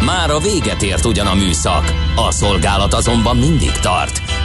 Már 0.06 0.30
a 0.30 0.40
véget 0.40 0.82
ért 0.82 1.06
ugyan 1.06 1.28
a 1.28 1.34
műszak, 1.34 1.94
a 2.16 2.32
szolgálat 2.32 2.94
azonban 2.94 3.38
mindig 3.38 3.72
tart, 3.72 4.22